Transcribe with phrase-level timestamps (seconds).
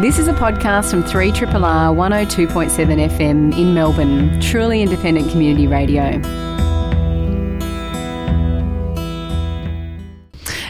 [0.00, 6.20] This is a podcast from 3RRR 102.7 FM in Melbourne, truly independent community radio.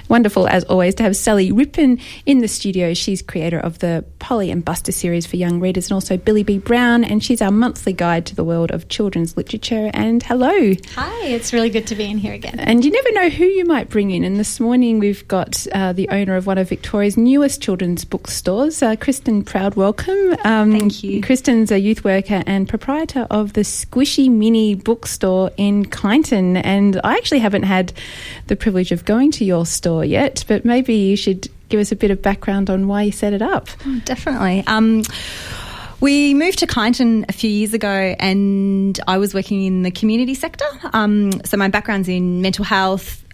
[0.09, 2.95] Wonderful, as always, to have Sally Rippin in the studio.
[2.95, 6.59] She's creator of the Polly and Buster series for young readers and also Billie B.
[6.59, 9.91] Brown, and she's our monthly guide to the world of children's literature.
[9.95, 10.75] And hello.
[10.95, 12.59] Hi, it's really good to be in here again.
[12.59, 14.25] And you never know who you might bring in.
[14.25, 18.83] And this morning we've got uh, the owner of one of Victoria's newest children's bookstores,
[18.83, 19.75] uh, Kristen Proud.
[19.75, 20.37] Welcome.
[20.45, 21.23] Um, Thank you.
[21.23, 26.61] Kristen's a youth worker and proprietor of the Squishy Mini Bookstore in Kyneton.
[26.65, 27.93] And I actually haven't had
[28.47, 31.97] the privilege of going to your store yet, but maybe you should give us a
[31.97, 33.69] bit of background on why you set it up.
[33.87, 34.65] Oh, definitely.
[34.67, 35.03] Um,
[36.01, 40.35] we moved to Kyneton a few years ago, and I was working in the community
[40.35, 40.67] sector.
[40.93, 43.25] Um, so my background's in mental health,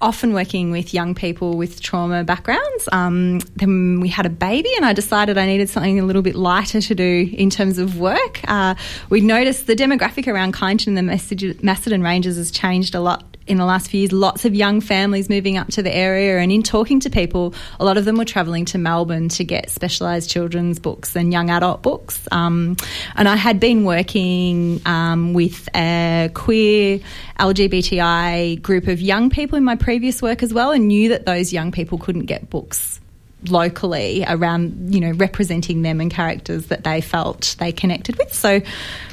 [0.00, 2.88] often working with young people with trauma backgrounds.
[2.90, 6.36] Um, then we had a baby, and I decided I needed something a little bit
[6.36, 8.40] lighter to do in terms of work.
[8.48, 8.76] Uh,
[9.10, 13.58] we noticed the demographic around Kyneton and the Macedon Ranges has changed a lot in
[13.58, 16.38] the last few years, lots of young families moving up to the area.
[16.38, 19.70] And in talking to people, a lot of them were travelling to Melbourne to get
[19.70, 22.26] specialised children's books and young adult books.
[22.32, 22.76] Um,
[23.14, 27.00] and I had been working um, with a queer
[27.38, 31.52] LGBTI group of young people in my previous work as well, and knew that those
[31.52, 33.00] young people couldn't get books
[33.48, 38.32] locally around, you know, representing them and characters that they felt they connected with.
[38.32, 38.60] So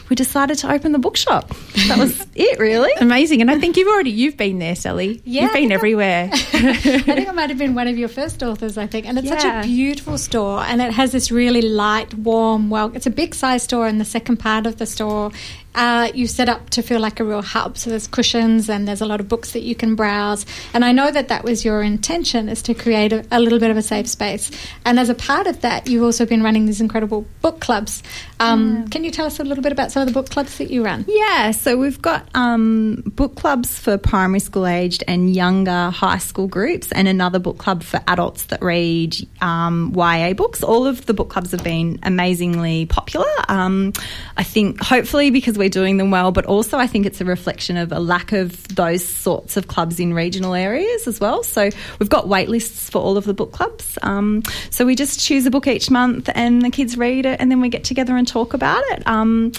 [0.10, 1.50] we decided to open the bookshop.
[1.88, 2.92] That was it, really.
[3.00, 3.42] Amazing.
[3.42, 5.22] And I think you've already you've been there, Sally.
[5.26, 6.30] Yeah, you've been everywhere.
[6.34, 6.38] I
[6.74, 8.78] think I might have been one of your first authors.
[8.78, 9.40] I think, and it's yeah.
[9.40, 12.70] such a beautiful store, and it has this really light, warm.
[12.70, 15.32] Well, it's a big size store, and the second part of the store
[15.76, 17.78] uh, you set up to feel like a real hub.
[17.78, 20.46] So there's cushions and there's a lot of books that you can browse.
[20.74, 23.72] And I know that that was your intention, is to create a, a little bit
[23.72, 24.52] of a safe space.
[24.86, 28.04] And as a part of that, you've also been running these incredible book clubs.
[28.40, 28.88] Um.
[28.90, 30.84] Can you tell us a little bit about some of the book clubs that you
[30.84, 31.06] run?
[31.08, 36.48] Yeah, so we've got um, book clubs for primary school aged and younger high school
[36.48, 40.64] groups, and another book club for adults that read um, YA books.
[40.64, 43.26] All of the book clubs have been amazingly popular.
[43.48, 43.94] Um,
[44.38, 47.78] I think hopefully because we're doing them well, but also I think it's a reflection
[47.78, 51.44] of a lack of those sorts of clubs in regional areas as well.
[51.44, 51.70] So
[52.00, 53.98] we've got wait lists for all of the book clubs.
[54.02, 57.52] Um, so we just choose a book each month and the kids read it and
[57.52, 59.06] then we get together and talk about it.
[59.08, 59.52] Um,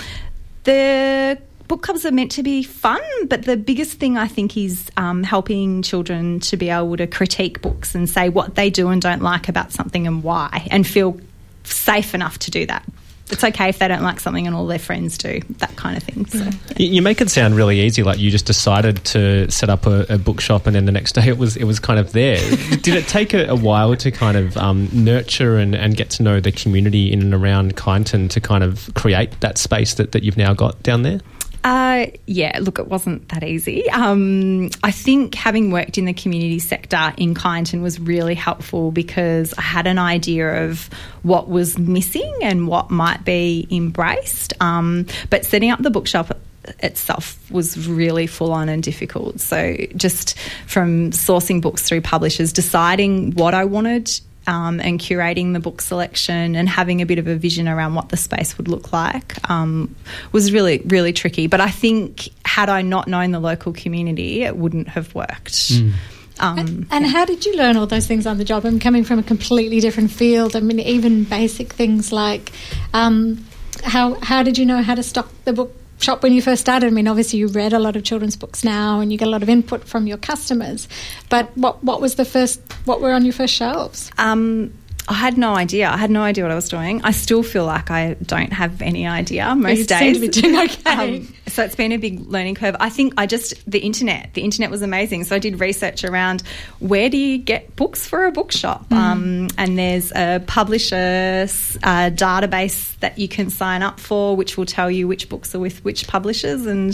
[0.65, 1.39] the
[1.69, 5.23] book clubs are meant to be fun, but the biggest thing I think is um,
[5.23, 9.23] helping children to be able to critique books and say what they do and don't
[9.23, 11.19] like about something and why, and feel
[11.65, 12.85] safe enough to do that
[13.31, 16.03] it's okay if they don't like something and all their friends do, that kind of
[16.03, 16.27] thing.
[16.27, 16.51] So, yeah.
[16.77, 20.19] You make it sound really easy, like you just decided to set up a, a
[20.19, 22.37] bookshop and then the next day it was it was kind of there.
[22.83, 26.23] Did it take a, a, while to kind of um, nurture and, and get to
[26.23, 30.23] know the community in and around Kyneton to kind of create that space that, that
[30.23, 31.21] you've now got down there?
[31.65, 33.89] Uh, yeah, look, it wasn't that easy.
[33.89, 39.55] Um, I think having worked in the community sector in Kyneton was really helpful because
[39.57, 40.91] I had an idea of
[41.23, 44.53] what was missing and what might be embraced.
[44.61, 46.39] Um, but setting up the bookshop
[46.81, 49.41] itself was really full on and difficult.
[49.41, 54.11] So, just from sourcing books through publishers, deciding what I wanted
[54.47, 58.09] um, and curating the book selection and having a bit of a vision around what
[58.11, 59.95] the space would look like um,
[60.33, 61.47] was really, really tricky.
[61.47, 65.55] But I think had I not known the local community, it wouldn't have worked.
[65.55, 65.93] Mm.
[66.41, 68.67] Um, and, and, how did you learn all those things on the job?
[68.67, 70.57] I'm coming from a completely different field.
[70.57, 72.51] I mean, even basic things like
[72.93, 73.45] um,
[73.85, 75.73] how how did you know how to stock the book
[76.05, 76.87] shop when you first started?
[76.87, 79.31] I mean, obviously you read a lot of children's books now, and you get a
[79.31, 80.87] lot of input from your customers.
[81.29, 82.61] But what what was the first?
[82.85, 84.11] What were on your first shelves?
[84.19, 84.73] Um,
[85.07, 85.89] I had no idea.
[85.91, 87.03] I had no idea what I was doing.
[87.03, 89.99] I still feel like I don't have any idea most you days.
[89.99, 91.19] Seem to be doing okay.
[91.19, 92.75] Um, so it's been a big learning curve.
[92.81, 94.35] I think I just the internet.
[94.35, 95.23] The internet was amazing.
[95.23, 96.43] So I did research around
[96.81, 98.97] where do you get books for a bookshop, mm.
[98.97, 104.67] um, and there's a publisher uh, database that you can sign up for, which will
[104.67, 106.93] tell you which books are with which publishers and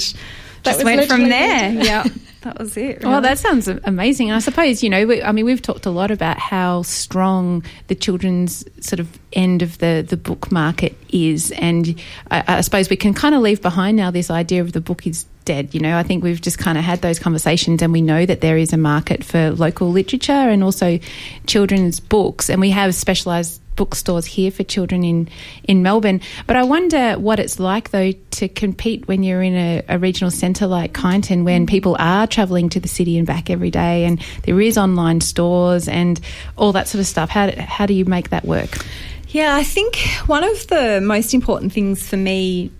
[0.62, 1.70] just went from there.
[1.72, 2.04] yeah,
[2.42, 2.80] that was it.
[2.80, 3.06] Oh, really.
[3.06, 4.30] Well, that sounds amazing.
[4.30, 7.64] And I suppose you know, we, I mean, we've talked a lot about how strong
[7.88, 12.00] the children's sort of end of the the book market is, and
[12.30, 15.06] I, I suppose we can kind of leave behind now this idea of the book
[15.06, 15.74] is dead.
[15.74, 18.40] You know, I think we've just kind of had those conversations, and we know that
[18.40, 20.98] there is a market for local literature and also
[21.46, 25.26] children's books, and we have specialised bookstores here for children in,
[25.64, 26.20] in Melbourne.
[26.46, 30.30] But I wonder what it's like, though, to compete when you're in a, a regional
[30.30, 31.68] centre like Kyneton, when mm.
[31.68, 35.88] people are travelling to the city and back every day, and there is online stores
[35.88, 36.20] and
[36.56, 37.30] all that sort of stuff.
[37.30, 38.84] How, how do you make that work?
[39.28, 39.96] Yeah, I think
[40.26, 42.70] one of the most important things for me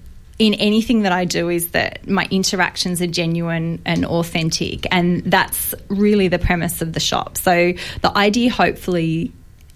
[0.40, 4.86] in anything that I do is that my interactions are genuine and authentic.
[4.90, 7.36] And that's really the premise of the shop.
[7.36, 9.32] So the idea, hopefully,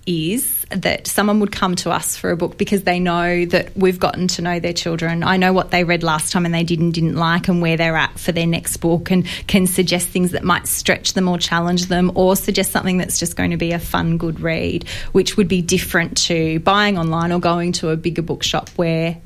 [0.06, 4.00] is that someone would come to us for a book because they know that we've
[4.00, 5.22] gotten to know their children.
[5.22, 7.76] I know what they read last time and they did and didn't like and where
[7.76, 11.36] they're at for their next book and can suggest things that might stretch them or
[11.36, 15.36] challenge them or suggest something that's just going to be a fun, good read, which
[15.36, 19.18] would be different to buying online or going to a bigger bookshop where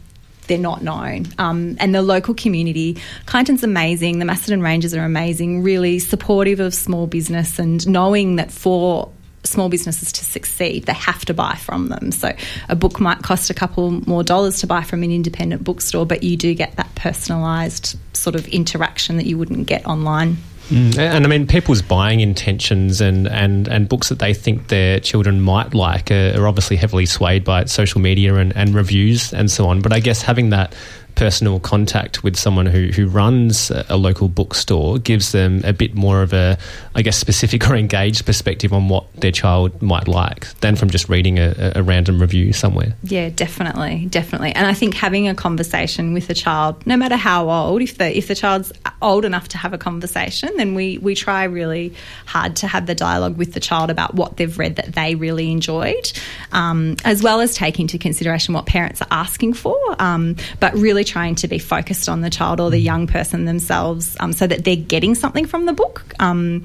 [0.48, 1.26] they're not known.
[1.38, 2.96] Um, and the local community,
[3.26, 4.18] Kyneton's amazing.
[4.18, 9.10] The Macedon Ranges are amazing, really supportive of small business and knowing that for
[9.44, 12.12] small businesses to succeed, they have to buy from them.
[12.12, 12.34] So
[12.68, 16.22] a book might cost a couple more dollars to buy from an independent bookstore, but
[16.22, 20.38] you do get that personalised sort of interaction that you wouldn't get online.
[20.68, 25.00] Mm, and I mean, people's buying intentions and, and, and books that they think their
[25.00, 29.50] children might like are, are obviously heavily swayed by social media and, and reviews and
[29.50, 29.80] so on.
[29.80, 30.74] But I guess having that
[31.18, 36.22] personal contact with someone who, who runs a local bookstore gives them a bit more
[36.22, 36.56] of a,
[36.94, 41.08] I guess, specific or engaged perspective on what their child might like than from just
[41.08, 42.94] reading a, a random review somewhere.
[43.02, 44.52] Yeah, definitely, definitely.
[44.52, 48.16] And I think having a conversation with a child, no matter how old, if the
[48.16, 51.94] if the child's old enough to have a conversation, then we we try really
[52.26, 55.50] hard to have the dialogue with the child about what they've read that they really
[55.50, 56.12] enjoyed,
[56.52, 61.04] um, as well as take into consideration what parents are asking for, um, but really
[61.04, 64.64] trying to be focused on the child or the young person themselves um, so that
[64.64, 66.02] they're getting something from the book.
[66.18, 66.64] Um,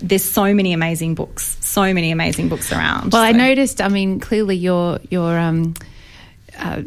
[0.00, 3.12] there's so many amazing books, so many amazing books around.
[3.12, 3.26] Well, so.
[3.26, 5.74] I noticed, I mean, clearly your, your, um,
[6.56, 6.82] uh,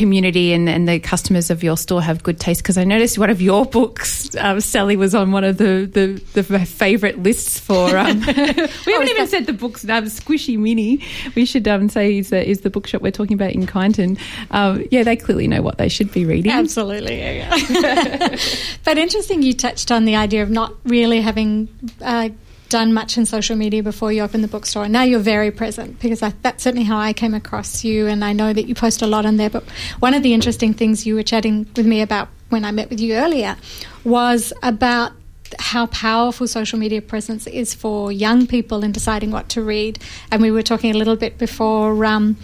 [0.00, 3.28] community and, and the customers of your store have good taste because I noticed one
[3.28, 7.98] of your books, um, Sally, was on one of the, the, the favourite lists for.
[7.98, 11.04] Um, we haven't oh, even said the book's name, Squishy Mini.
[11.34, 14.18] We should um, say is the, is the bookshop we're talking about in Kyneton.
[14.50, 16.50] Um, yeah, they clearly know what they should be reading.
[16.50, 17.54] Absolutely, yeah.
[17.68, 18.36] yeah.
[18.84, 21.68] but interesting you touched on the idea of not really having.
[22.00, 22.30] Uh,
[22.70, 24.88] done much in social media before you opened the bookstore.
[24.88, 28.06] Now you're very present because I, that's certainly how I came across you.
[28.06, 29.50] And I know that you post a lot on there.
[29.50, 29.64] But
[29.98, 33.00] one of the interesting things you were chatting with me about when I met with
[33.00, 33.56] you earlier
[34.04, 35.12] was about
[35.58, 39.98] how powerful social media presence is for young people in deciding what to read.
[40.30, 42.36] And we were talking a little bit before um,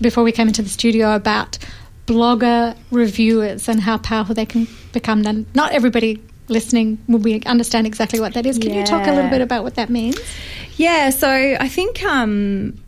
[0.00, 1.58] before we came into the studio about
[2.06, 5.22] blogger reviewers and how powerful they can become.
[5.22, 8.58] Then not everybody listening will we understand exactly what that is.
[8.58, 8.80] Can yeah.
[8.80, 10.18] you talk a little bit about what that means?
[10.76, 12.78] Yeah, so I think um,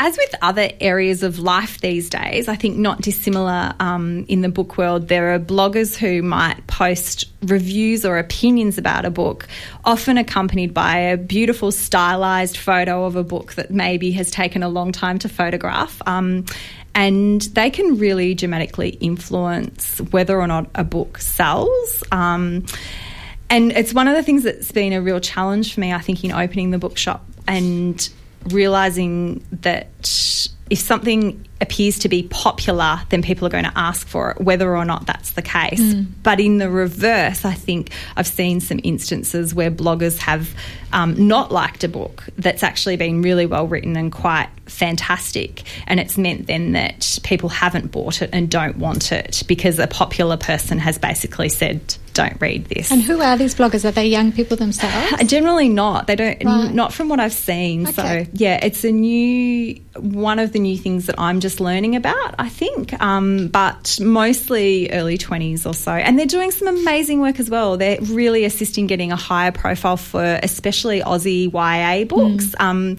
[0.00, 4.48] as with other areas of life these days, I think not dissimilar um, in the
[4.48, 9.46] book world, there are bloggers who might post reviews or opinions about a book,
[9.84, 14.68] often accompanied by a beautiful stylized photo of a book that maybe has taken a
[14.68, 16.00] long time to photograph.
[16.06, 16.44] Um,
[16.94, 22.04] and they can really dramatically influence whether or not a book sells.
[22.12, 22.66] Um,
[23.50, 26.24] and it's one of the things that's been a real challenge for me, I think,
[26.24, 28.08] in opening the bookshop and
[28.46, 29.88] realizing that
[30.70, 34.76] if something appears to be popular, then people are going to ask for it, whether
[34.76, 35.80] or not that's the case.
[35.80, 36.06] Mm.
[36.22, 40.54] But in the reverse, I think I've seen some instances where bloggers have
[40.92, 45.62] um, not liked a book that's actually been really well written and quite fantastic.
[45.86, 49.86] And it's meant then that people haven't bought it and don't want it because a
[49.86, 52.92] popular person has basically said, don't read this.
[52.92, 53.84] And who are these bloggers?
[53.84, 55.24] Are they young people themselves?
[55.24, 56.06] Generally not.
[56.06, 56.42] They don't.
[56.44, 56.72] Right.
[56.72, 57.88] Not from what I've seen.
[57.88, 58.24] Okay.
[58.24, 62.34] So yeah, it's a new one of the new things that I'm just learning about.
[62.38, 67.40] I think, um, but mostly early twenties or so, and they're doing some amazing work
[67.40, 67.76] as well.
[67.76, 72.46] They're really assisting getting a higher profile for especially Aussie YA books.
[72.46, 72.60] Mm.
[72.60, 72.96] Um,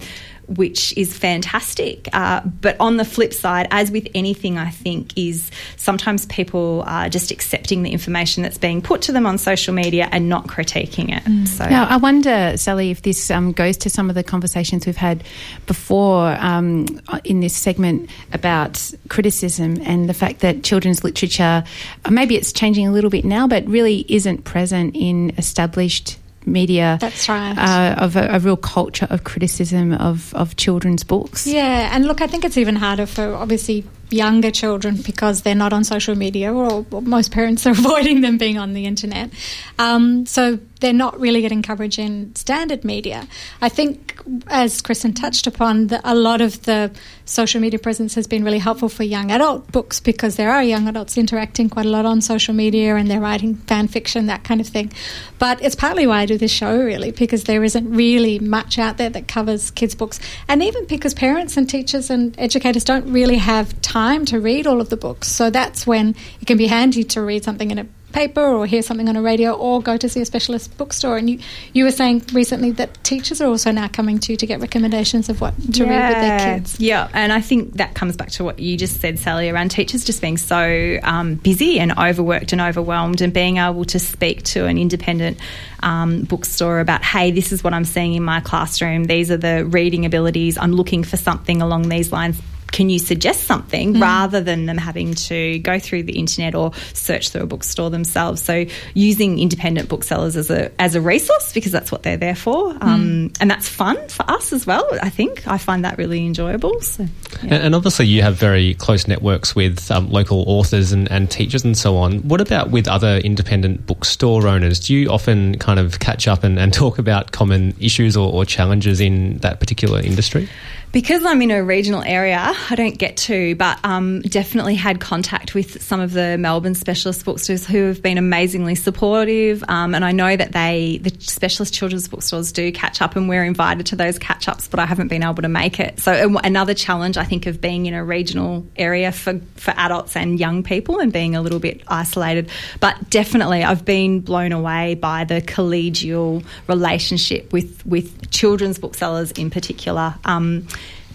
[0.48, 2.08] which is fantastic.
[2.12, 7.08] Uh, but on the flip side, as with anything, I think, is sometimes people are
[7.08, 11.16] just accepting the information that's being put to them on social media and not critiquing
[11.16, 11.24] it.
[11.24, 11.48] Mm.
[11.48, 14.96] So now, I wonder, Sally, if this um, goes to some of the conversations we've
[14.96, 15.24] had
[15.66, 16.86] before um,
[17.24, 21.64] in this segment about criticism and the fact that children's literature,
[22.08, 26.98] maybe it's changing a little bit now, but really isn't present in established media.
[27.00, 27.56] That's right.
[27.56, 31.46] Uh, of a, a, real culture of criticism of, of children's books.
[31.46, 35.72] Yeah, and look, I think it's even harder for obviously younger children because they're not
[35.72, 39.30] on social media, or, or most parents are avoiding them being on the internet.
[39.78, 43.26] Um, so they're not really getting coverage in standard media.
[43.60, 46.90] I think, as Kristen touched upon, the, a lot of the
[47.24, 50.86] social media presence has been really helpful for young adult books because there are young
[50.88, 54.60] adults interacting quite a lot on social media and they're writing fan fiction, that kind
[54.60, 54.92] of thing.
[55.38, 58.98] But it's partly why I do this show, really, because there isn't really much out
[58.98, 60.20] there that covers kids' books.
[60.48, 64.80] And even because parents and teachers and educators don't really have time to read all
[64.80, 65.28] of the books.
[65.28, 67.86] So that's when it can be handy to read something in a
[68.16, 71.18] paper or hear something on a radio or go to see a specialist bookstore.
[71.18, 71.38] And you,
[71.74, 75.28] you were saying recently that teachers are also now coming to you to get recommendations
[75.28, 75.90] of what to yeah.
[75.90, 76.80] read with their kids.
[76.80, 80.02] Yeah, and I think that comes back to what you just said, Sally, around teachers
[80.02, 84.64] just being so um, busy and overworked and overwhelmed and being able to speak to
[84.64, 85.38] an independent
[85.82, 89.04] um, bookstore about, hey, this is what I'm seeing in my classroom.
[89.04, 90.56] These are the reading abilities.
[90.56, 92.40] I'm looking for something along these lines
[92.72, 94.02] can you suggest something mm.
[94.02, 98.42] rather than them having to go through the internet or search through a bookstore themselves.
[98.42, 102.70] So using independent booksellers as a as a resource because that's what they're there for,
[102.80, 103.36] um, mm.
[103.40, 104.86] and that's fun for us as well.
[105.02, 106.80] I think I find that really enjoyable.
[106.80, 107.04] So,
[107.42, 107.54] yeah.
[107.54, 111.64] and, and, obviously, you have very close networks with um, local authors and, and teachers
[111.64, 112.18] and so on.
[112.28, 114.80] What about with other independent bookstore owners?
[114.80, 118.44] Do you often kind of catch up and, and talk about common issues or, or
[118.44, 120.48] challenges in that particular industry?
[120.96, 125.54] Because I'm in a regional area, I don't get to, but um, definitely had contact
[125.54, 129.62] with some of the Melbourne specialist bookstores who have been amazingly supportive.
[129.68, 133.44] Um, and I know that they, the specialist children's bookstores, do catch up, and we're
[133.44, 136.00] invited to those catch ups, but I haven't been able to make it.
[136.00, 140.40] So another challenge I think of being in a regional area for for adults and
[140.40, 142.48] young people and being a little bit isolated.
[142.80, 149.50] But definitely, I've been blown away by the collegial relationship with with children's booksellers in
[149.50, 150.14] particular.
[150.24, 150.66] Um,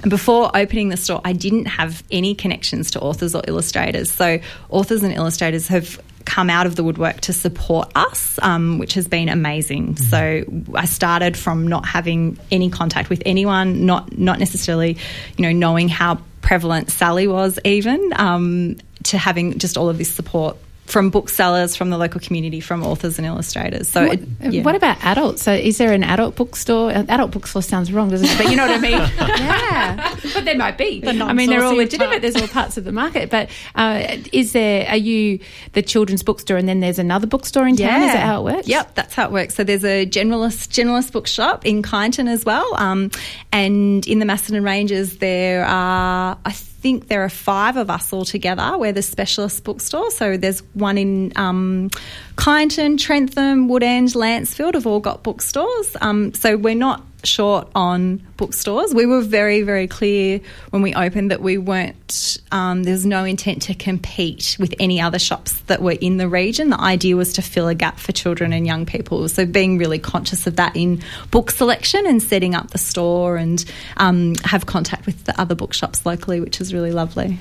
[0.01, 4.11] and before opening the store, I didn't have any connections to authors or illustrators.
[4.11, 4.39] So,
[4.69, 9.07] authors and illustrators have come out of the woodwork to support us, um, which has
[9.07, 9.95] been amazing.
[9.95, 10.03] Mm-hmm.
[10.03, 14.97] So I started from not having any contact with anyone, not not necessarily,
[15.37, 20.11] you know, knowing how prevalent Sally was even, um, to having just all of this
[20.11, 20.57] support
[20.91, 23.87] from booksellers, from the local community, from authors and illustrators.
[23.87, 24.61] So, what, it, yeah.
[24.63, 25.41] what about adults?
[25.41, 26.91] So, is there an adult bookstore?
[26.91, 28.37] Adult bookstore sounds wrong, doesn't it?
[28.37, 28.91] But you know what I mean?
[29.17, 30.99] yeah, but there might be.
[30.99, 32.09] The I mean, they're all legitimate.
[32.09, 32.21] Part.
[32.21, 33.29] There's all parts of the market.
[33.29, 34.87] But uh, is there?
[34.89, 35.39] Are you
[35.71, 37.87] the children's bookstore, and then there's another bookstore in town?
[37.87, 38.07] Yeah.
[38.07, 38.67] Is that how it works?
[38.67, 39.55] Yep, that's how it works.
[39.55, 43.11] So there's a generalist generalist bookshop in Kyneton as well, um,
[43.53, 46.37] and in the Macedon Ranges there are.
[46.45, 48.75] I think there are five of us all together.
[48.77, 50.09] We're the specialist bookstore.
[50.09, 51.89] So there's one in um,
[52.35, 55.95] Kyneton, Trentham, Woodend, Lancefield have all got bookstores.
[56.01, 58.93] Um, so we're not short on bookstores.
[58.93, 63.61] We were very, very clear when we opened that we weren't, um, there's no intent
[63.63, 66.69] to compete with any other shops that were in the region.
[66.69, 69.27] The idea was to fill a gap for children and young people.
[69.29, 73.63] So being really conscious of that in book selection and setting up the store and
[73.97, 77.37] um, have contact with the other bookshops locally, which is really lovely.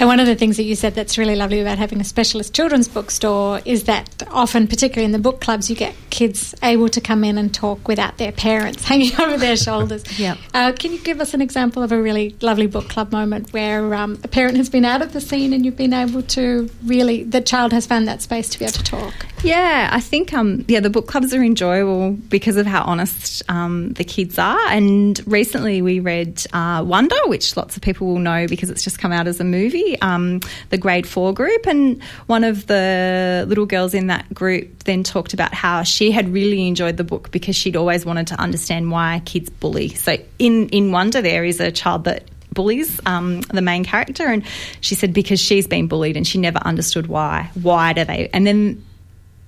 [0.00, 2.54] And one of the things that you said that's really lovely about having a specialist
[2.54, 7.00] children's bookstore is that often, particularly in the book clubs, you get kids able to
[7.00, 10.04] come in and talk without their parents hanging over their shoulders.
[10.18, 10.36] yeah.
[10.54, 13.92] Uh, can you give us an example of a really lovely book club moment where
[13.92, 17.24] um, a parent has been out of the scene and you've been able to really,
[17.24, 19.26] the child has found that space to be able to talk?
[19.42, 23.92] Yeah, I think um, yeah, the book clubs are enjoyable because of how honest um,
[23.94, 24.58] the kids are.
[24.68, 28.98] And recently we read uh, Wonder, which lots of people will know because it's just
[28.98, 30.40] come out as a movie um,
[30.70, 35.32] the grade four group, and one of the little girls in that group then talked
[35.32, 39.22] about how she had really enjoyed the book because she'd always wanted to understand why
[39.24, 39.88] kids bully.
[39.90, 44.42] So in in Wonder, there is a child that bullies um, the main character, and
[44.80, 47.50] she said because she's been bullied and she never understood why.
[47.54, 48.28] Why do they?
[48.32, 48.84] And then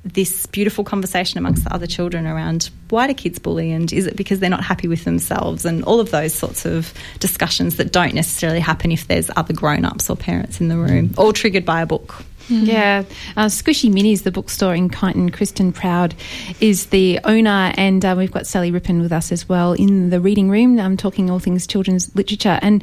[0.05, 4.17] this beautiful conversation amongst the other children around why do kids bully and is it
[4.17, 8.15] because they're not happy with themselves and all of those sorts of discussions that don't
[8.15, 11.87] necessarily happen if there's other grown-ups or parents in the room all triggered by a
[11.87, 12.67] book Mm.
[12.67, 13.05] Yeah.
[13.37, 16.15] Uh, Squishy Minis, the bookstore in Kyneton, Kristen Proud
[16.61, 20.21] is the owner, and uh, we've got Sally Rippin with us as well in the
[20.21, 20.79] reading room.
[20.81, 22.59] I'm talking all things children's literature.
[22.61, 22.83] And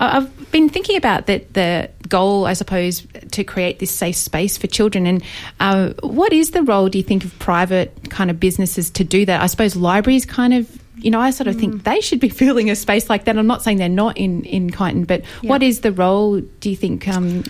[0.00, 4.66] I've been thinking about that the goal, I suppose, to create this safe space for
[4.66, 5.06] children.
[5.06, 5.22] And
[5.60, 9.26] uh, what is the role, do you think, of private kind of businesses to do
[9.26, 9.42] that?
[9.42, 11.60] I suppose libraries kind of you know, I sort of mm.
[11.60, 13.36] think they should be filling a space like that.
[13.36, 15.50] I'm not saying they're not in in Kyneton, but yeah.
[15.50, 16.40] what is the role?
[16.40, 17.44] Do you think um,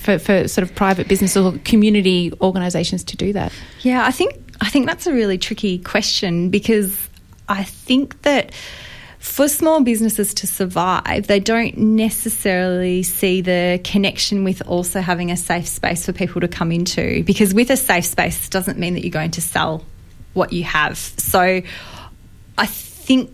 [0.00, 3.52] for, for sort of private business or community organisations to do that?
[3.80, 7.08] Yeah, I think I think that's a really tricky question because
[7.48, 8.52] I think that
[9.18, 15.36] for small businesses to survive, they don't necessarily see the connection with also having a
[15.36, 17.22] safe space for people to come into.
[17.24, 19.84] Because with a safe space doesn't mean that you're going to sell
[20.32, 20.96] what you have.
[20.96, 21.60] So
[22.56, 23.30] I think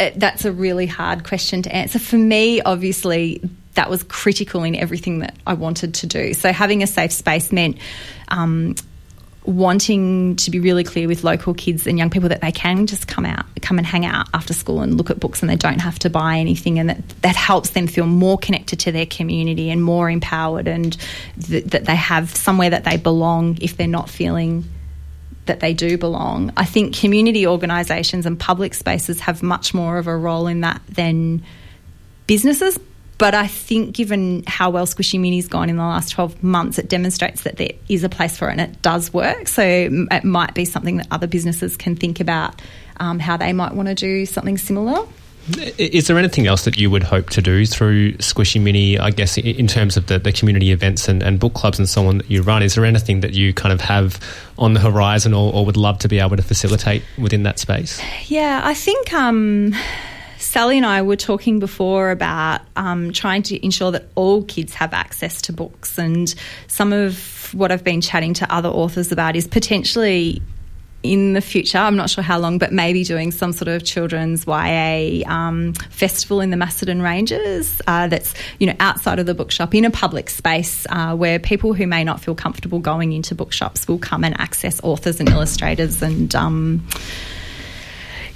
[0.00, 1.98] uh, that's a really hard question to answer.
[1.98, 3.42] For me, obviously,
[3.74, 6.34] that was critical in everything that I wanted to do.
[6.34, 7.78] So having a safe space meant
[8.28, 8.74] um,
[9.44, 13.08] wanting to be really clear with local kids and young people that they can just
[13.08, 15.80] come out, come and hang out after school and look at books and they don't
[15.80, 19.70] have to buy anything and that, that helps them feel more connected to their community
[19.70, 20.96] and more empowered and
[21.40, 24.64] th- that they have somewhere that they belong if they're not feeling
[25.46, 26.52] that they do belong.
[26.56, 30.80] I think community organisations and public spaces have much more of a role in that
[30.88, 31.42] than
[32.28, 32.78] businesses.
[33.22, 36.88] But I think, given how well Squishy Mini's gone in the last 12 months, it
[36.88, 39.46] demonstrates that there is a place for it and it does work.
[39.46, 42.60] So it might be something that other businesses can think about
[42.96, 45.06] um, how they might want to do something similar.
[45.78, 49.38] Is there anything else that you would hope to do through Squishy Mini, I guess,
[49.38, 52.28] in terms of the, the community events and, and, book clubs and so on that
[52.28, 52.64] you run?
[52.64, 54.18] Is there anything that you kind of have
[54.58, 58.02] on the horizon or, or would love to be able to facilitate within that space?
[58.26, 59.12] Yeah, I think.
[59.12, 59.76] Um,
[60.42, 64.92] Sally and I were talking before about um, trying to ensure that all kids have
[64.92, 65.98] access to books.
[65.98, 66.34] And
[66.66, 70.42] some of what I've been chatting to other authors about is potentially
[71.02, 74.46] in the future, I'm not sure how long, but maybe doing some sort of children's
[74.46, 79.74] YA um, festival in the Macedon Ranges uh, that's you know outside of the bookshop
[79.74, 83.88] in a public space uh, where people who may not feel comfortable going into bookshops
[83.88, 86.34] will come and access authors and illustrators and.
[86.34, 86.86] Um,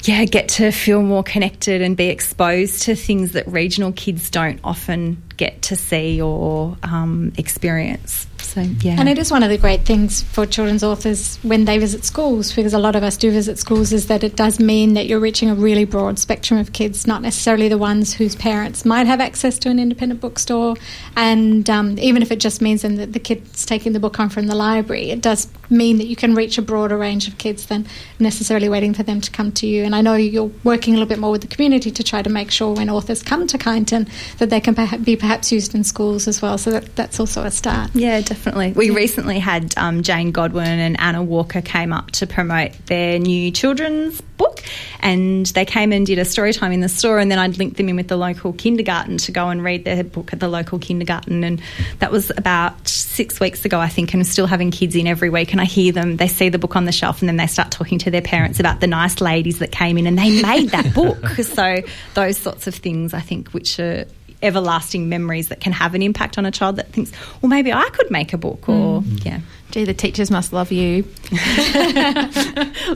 [0.05, 4.61] yeah, get to feel more connected and be exposed to things that regional kids don't
[4.62, 8.26] often get to see or um, experience.
[8.57, 8.97] So, yeah.
[8.99, 12.55] And it is one of the great things for children's authors when they visit schools,
[12.55, 15.21] because a lot of us do visit schools, is that it does mean that you're
[15.21, 19.21] reaching a really broad spectrum of kids, not necessarily the ones whose parents might have
[19.21, 20.75] access to an independent bookstore.
[21.17, 24.47] And um, even if it just means that the kid's taking the book home from
[24.47, 27.87] the library, it does mean that you can reach a broader range of kids than
[28.19, 29.85] necessarily waiting for them to come to you.
[29.85, 32.31] And I know you're working a little bit more with the community to try to
[32.31, 34.09] make sure when authors come to Kyneton
[34.39, 36.57] that they can be perhaps used in schools as well.
[36.57, 37.91] So that, that's also a start.
[37.93, 38.46] Yeah, definitely.
[38.55, 43.50] We recently had um, Jane Godwin and Anna Walker came up to promote their new
[43.50, 44.62] children's book,
[45.00, 47.76] and they came and did a story time in the store, and then I'd link
[47.76, 50.79] them in with the local kindergarten to go and read their book at the local
[50.79, 51.61] kindergarten, and
[51.99, 55.52] that was about six weeks ago, I think, and still having kids in every week,
[55.52, 57.71] and I hear them, they see the book on the shelf, and then they start
[57.71, 60.95] talking to their parents about the nice ladies that came in, and they made that
[60.95, 61.26] book.
[61.43, 61.78] so
[62.15, 64.06] those sorts of things, I think, which are
[64.43, 67.89] everlasting memories that can have an impact on a child that thinks, well, maybe I
[67.91, 69.25] could make a book or, mm.
[69.25, 69.41] yeah.
[69.73, 71.03] Gee, the teachers must love you.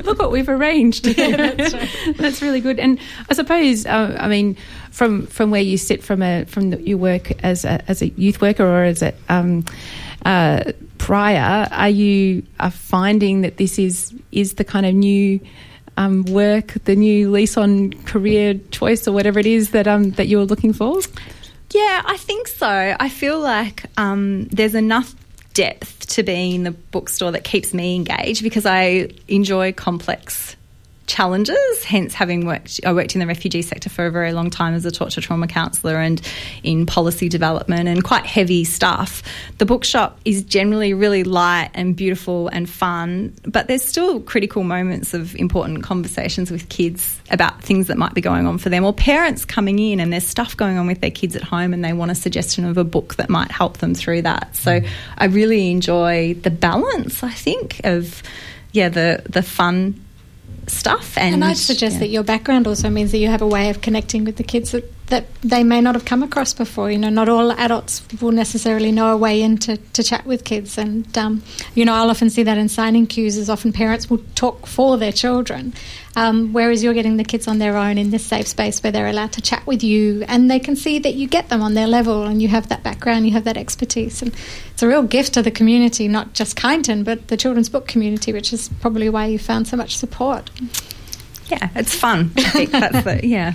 [0.04, 1.04] Look what we've arranged.
[1.06, 1.74] Yeah, that's,
[2.06, 2.16] right.
[2.16, 2.78] that's, really good.
[2.78, 4.56] And I suppose, uh, I mean,
[4.92, 8.08] from from where you sit from a from the, your work as a, as a
[8.10, 9.64] youth worker or as a um,
[10.24, 15.40] uh, prior, are you are finding that this is is the kind of new
[15.96, 20.28] um, work, the new lease on career choice, or whatever it is that um, that
[20.28, 21.00] you're looking for?
[21.72, 22.96] Yeah, I think so.
[22.98, 25.14] I feel like um, there's enough
[25.54, 30.56] depth to being in the bookstore that keeps me engaged because I enjoy complex
[31.10, 31.84] challenges.
[31.84, 34.84] Hence, having worked, I worked in the refugee sector for a very long time as
[34.84, 36.22] a torture trauma counsellor and
[36.62, 39.22] in policy development and quite heavy stuff.
[39.58, 45.12] The bookshop is generally really light and beautiful and fun, but there's still critical moments
[45.12, 48.92] of important conversations with kids about things that might be going on for them, or
[48.92, 51.92] parents coming in and there's stuff going on with their kids at home and they
[51.92, 54.54] want a suggestion of a book that might help them through that.
[54.54, 54.80] So
[55.18, 58.22] I really enjoy the balance, I think, of
[58.72, 60.00] yeah, the the fun
[60.70, 61.16] stuff.
[61.18, 62.00] And, and I'd suggest yeah.
[62.00, 64.72] that your background also means that you have a way of connecting with the kids
[64.72, 66.90] that that they may not have come across before.
[66.90, 70.44] You know, not all adults will necessarily know a way in to, to chat with
[70.44, 70.78] kids.
[70.78, 71.42] And, um,
[71.74, 74.96] you know, I'll often see that in signing queues is often parents will talk for
[74.96, 75.74] their children,
[76.16, 79.08] um, whereas you're getting the kids on their own in this safe space where they're
[79.08, 81.86] allowed to chat with you and they can see that you get them on their
[81.86, 84.22] level and you have that background, you have that expertise.
[84.22, 84.34] And
[84.72, 88.32] it's a real gift to the community, not just Kyneton, but the children's book community,
[88.32, 90.50] which is probably why you found so much support.
[91.48, 92.30] Yeah, it's fun.
[92.36, 93.54] I think that's the, yeah.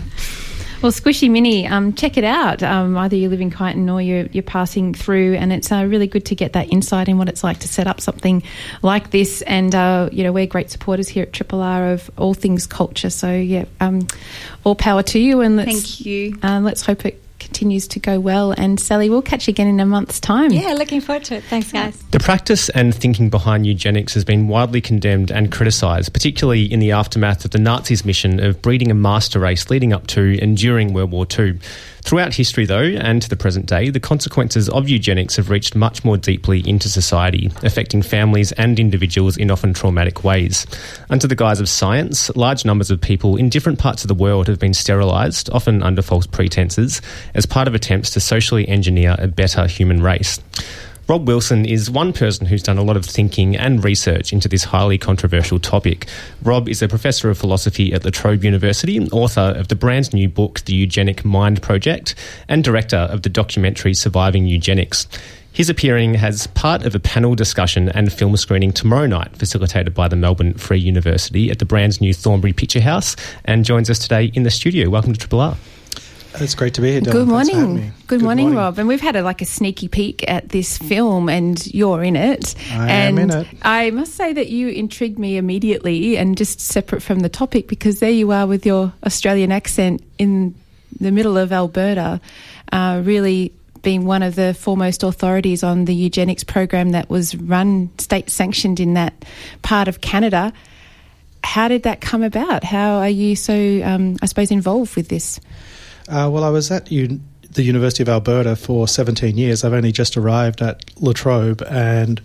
[0.81, 2.61] Well, Squishy Mini, um, check it out.
[2.61, 6.07] Um, either you live in Kyneton or you're, you're passing through, and it's uh, really
[6.07, 8.43] good to get that insight in what it's like to set up something
[8.81, 9.41] like this.
[9.41, 13.09] And uh, you know, we're great supporters here at Triple R of all things culture.
[13.09, 14.07] So yeah, um,
[14.63, 16.37] all power to you, and let's, thank you.
[16.43, 18.51] Uh, let's hope it continues to go well.
[18.51, 20.51] And Sally, we'll catch you again in a month's time.
[20.51, 21.43] Yeah, looking forward to it.
[21.43, 21.97] Thanks, guys.
[22.11, 26.91] The practice and thinking behind eugenics has been widely condemned and criticised, particularly in the
[26.91, 30.93] aftermath of the Nazis' mission of breeding a master race leading up to and during
[30.93, 31.59] World War II.
[32.05, 36.05] Throughout history, though, and to the present day, the consequences of eugenics have reached much
[36.05, 40.67] more deeply into society, affecting families and individuals in often traumatic ways.
[41.09, 44.45] Under the guise of science, large numbers of people in different parts of the world
[44.47, 47.01] have been sterilised, often under false pretenses,
[47.33, 50.39] as part of attempts to socially engineer a better human race.
[51.07, 54.63] Rob Wilson is one person who's done a lot of thinking and research into this
[54.63, 56.07] highly controversial topic.
[56.41, 60.27] Rob is a professor of philosophy at La Trobe University, author of the brand new
[60.27, 62.15] book, The Eugenic Mind Project,
[62.47, 65.07] and director of the documentary Surviving Eugenics.
[65.53, 70.07] He's appearing as part of a panel discussion and film screening tomorrow night, facilitated by
[70.07, 73.15] the Melbourne Free University at the brand new Thornbury Picture House,
[73.45, 74.89] and joins us today in the studio.
[74.89, 75.55] Welcome to Triple R.
[76.41, 77.01] It's great to be here.
[77.01, 77.11] Dylan.
[77.11, 77.75] Good morning.
[77.75, 78.79] Good, Good morning, morning, Rob.
[78.79, 82.55] And we've had a, like a sneaky peek at this film, and you're in it.
[82.71, 83.47] I and am in it.
[83.61, 87.99] I must say that you intrigued me immediately, and just separate from the topic, because
[87.99, 90.55] there you are with your Australian accent in
[90.99, 92.21] the middle of Alberta,
[92.71, 97.89] uh, really being one of the foremost authorities on the eugenics program that was run
[97.99, 99.13] state sanctioned in that
[99.61, 100.51] part of Canada.
[101.43, 102.63] How did that come about?
[102.63, 105.39] How are you so, um, I suppose, involved with this?
[106.07, 107.19] Uh, well, I was at the
[107.63, 109.63] University of Alberta for 17 years.
[109.63, 112.21] I've only just arrived at La Trobe, and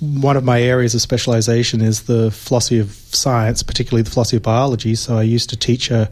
[0.00, 4.42] one of my areas of specialization is the philosophy of science, particularly the philosophy of
[4.42, 4.94] biology.
[4.94, 6.10] So I used to teach a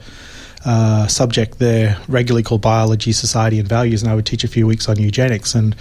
[0.64, 4.66] uh, subject there regularly called Biology, Society, and Values, and I would teach a few
[4.66, 5.55] weeks on eugenics.
[5.55, 5.75] And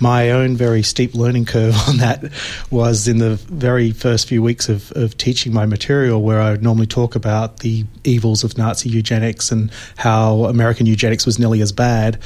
[0.00, 2.24] my own very steep learning curve on that
[2.70, 6.62] was in the very first few weeks of, of teaching my material, where I would
[6.62, 11.72] normally talk about the evils of Nazi eugenics and how American eugenics was nearly as
[11.72, 12.18] bad.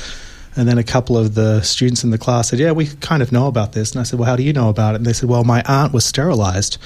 [0.54, 3.30] And then a couple of the students in the class said, Yeah, we kind of
[3.30, 3.92] know about this.
[3.92, 4.98] And I said, Well, how do you know about it?
[4.98, 6.78] And they said, Well, my aunt was sterilized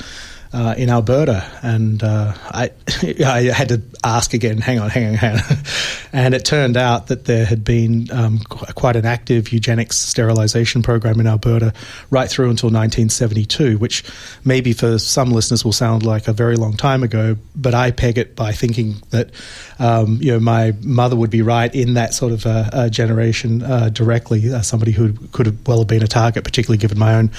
[0.52, 2.70] uh, in Alberta, and uh, I
[3.24, 4.58] I had to ask again.
[4.58, 5.42] Hang on, hang on, hang on.
[6.12, 11.20] and it turned out that there had been um, quite an active eugenics sterilisation program
[11.20, 11.72] in Alberta
[12.10, 14.02] right through until 1972, which
[14.44, 18.18] maybe for some listeners will sound like a very long time ago, but I peg
[18.18, 19.30] it by thinking that
[19.78, 23.62] um, you know my mother would be right in that sort of uh, uh generation
[23.62, 27.32] uh, directly, uh, somebody who could well have been a target, particularly given my own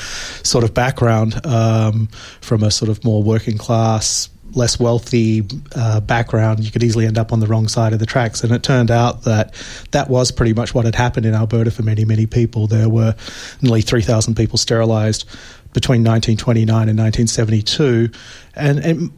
[0.44, 2.08] sort of background um,
[2.40, 7.18] from a sort of more working class, less wealthy uh, background, you could easily end
[7.18, 8.44] up on the wrong side of the tracks.
[8.44, 9.54] And it turned out that
[9.92, 12.68] that was pretty much what had happened in Alberta for many, many people.
[12.68, 13.16] There were
[13.62, 15.26] nearly 3,000 people sterilised
[15.74, 18.10] between 1929 and 1972.
[18.56, 19.12] And, and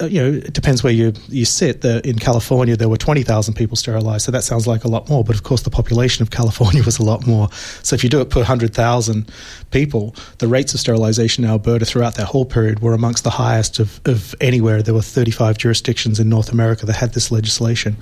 [0.00, 1.82] uh, you know, it depends where you you sit.
[1.82, 5.08] The, in California, there were twenty thousand people sterilized, so that sounds like a lot
[5.08, 5.22] more.
[5.22, 7.50] But of course, the population of California was a lot more.
[7.82, 9.30] So if you do it per hundred thousand
[9.72, 13.78] people, the rates of sterilization in Alberta throughout that whole period were amongst the highest
[13.78, 14.82] of, of anywhere.
[14.82, 17.96] There were thirty five jurisdictions in North America that had this legislation,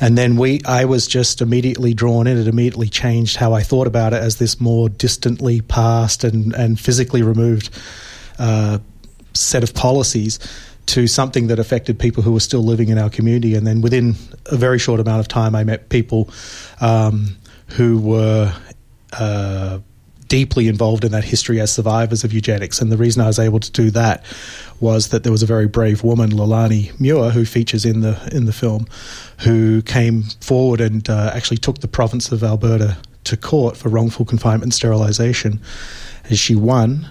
[0.00, 2.38] and then we, I was just immediately drawn in.
[2.38, 6.80] It immediately changed how I thought about it as this more distantly past and and
[6.80, 7.70] physically removed.
[8.38, 8.78] Uh,
[9.34, 10.38] set of policies
[10.86, 13.54] to something that affected people who were still living in our community.
[13.54, 14.14] And then within
[14.46, 16.30] a very short amount of time, I met people
[16.80, 17.36] um,
[17.68, 18.54] who were.
[19.12, 19.80] Uh,
[20.32, 22.80] deeply involved in that history as survivors of eugenics.
[22.80, 24.24] And the reason I was able to do that
[24.80, 28.46] was that there was a very brave woman, Leilani Muir, who features in the in
[28.46, 28.86] the film,
[29.40, 34.24] who came forward and uh, actually took the province of Alberta to court for wrongful
[34.24, 35.60] confinement and sterilisation.
[36.24, 37.10] And she won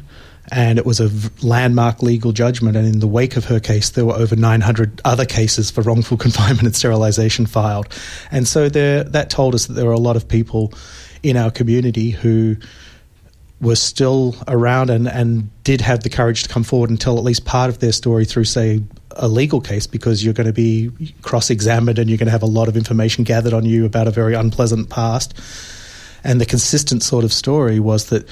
[0.51, 1.09] and it was a
[1.45, 2.75] landmark legal judgment.
[2.75, 6.17] And in the wake of her case, there were over 900 other cases for wrongful
[6.25, 7.87] confinement and sterilization filed.
[8.31, 10.73] And so there, that told us that there were a lot of people
[11.23, 12.57] in our community who
[13.61, 17.23] were still around and, and did have the courage to come forward and tell at
[17.23, 20.89] least part of their story through, say, a legal case because you're going to be
[21.21, 24.07] cross examined and you're going to have a lot of information gathered on you about
[24.07, 25.33] a very unpleasant past.
[26.23, 28.27] And the consistent sort of story was that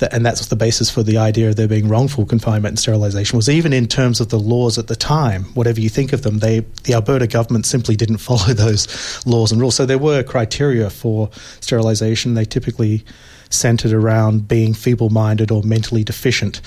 [0.00, 3.48] and that's the basis for the idea of there being wrongful confinement and sterilisation was
[3.48, 6.60] even in terms of the laws at the time, whatever you think of them, they
[6.84, 9.74] the Alberta government simply didn't follow those laws and rules.
[9.74, 11.30] So there were criteria for
[11.60, 12.34] sterilisation.
[12.34, 13.04] They typically
[13.48, 16.60] centred around being feeble-minded or mentally deficient.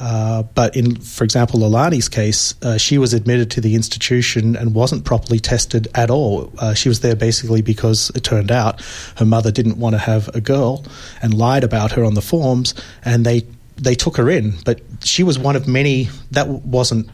[0.00, 4.74] Uh, but in, for example, Leilani's case, uh, she was admitted to the institution and
[4.74, 6.50] wasn't properly tested at all.
[6.58, 8.80] Uh, she was there basically because it turned out
[9.18, 10.86] her mother didn't want to have a girl
[11.20, 14.54] and lied about her on the forms, and they they took her in.
[14.64, 16.08] But she was one of many.
[16.30, 17.08] That wasn't.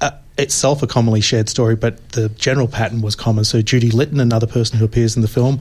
[0.00, 3.44] Uh, itself a commonly shared story, but the general pattern was common.
[3.44, 5.60] So Judy Litton, another person who appears in the film,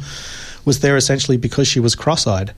[0.63, 2.53] was there essentially because she was cross-eyed,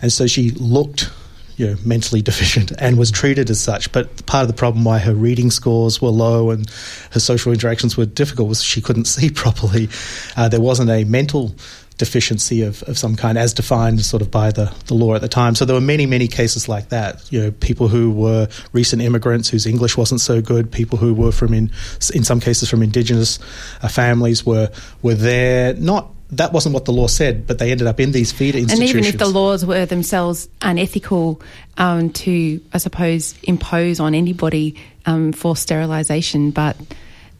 [0.00, 1.10] and so she looked
[1.58, 3.92] you know, mentally deficient and was treated as such.
[3.92, 6.70] But part of the problem why her reading scores were low and
[7.10, 9.88] her social interactions were difficult was she couldn't see properly.
[10.36, 11.54] Uh, there wasn't a mental
[11.98, 15.28] deficiency of, of some kind, as defined sort of by the, the law at the
[15.28, 15.56] time.
[15.56, 17.30] So there were many, many cases like that.
[17.32, 21.32] You know, people who were recent immigrants whose English wasn't so good, people who were
[21.32, 21.72] from in
[22.14, 23.40] in some cases from indigenous
[23.82, 24.70] uh, families were
[25.02, 28.32] were there not that wasn't what the law said, but they ended up in these
[28.32, 28.90] feeder institutions.
[28.90, 31.40] And even if the laws were themselves unethical
[31.78, 36.76] um, to, I suppose, impose on anybody um, for sterilisation, but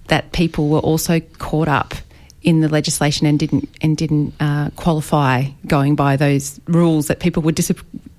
[0.06, 1.94] that people were also caught up
[2.42, 7.42] in the legislation and didn't and didn't uh, qualify going by those rules that people
[7.42, 7.72] would dis-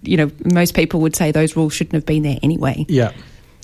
[0.04, 2.86] you know most people would say those rules shouldn't have been there anyway.
[2.88, 3.12] Yeah.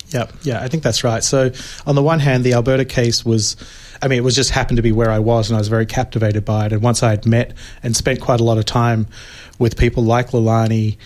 [0.10, 1.24] Yeah, yeah, I think that's right.
[1.24, 1.52] So,
[1.88, 3.58] on the one hand, the Alberta case was,
[4.02, 5.86] I mean, it was just happened to be where I was, and I was very
[5.86, 6.74] captivated by it.
[6.74, 7.54] And once I had met
[7.84, 9.08] and spent quite a lot of time
[9.60, 10.98] with people like Leilani,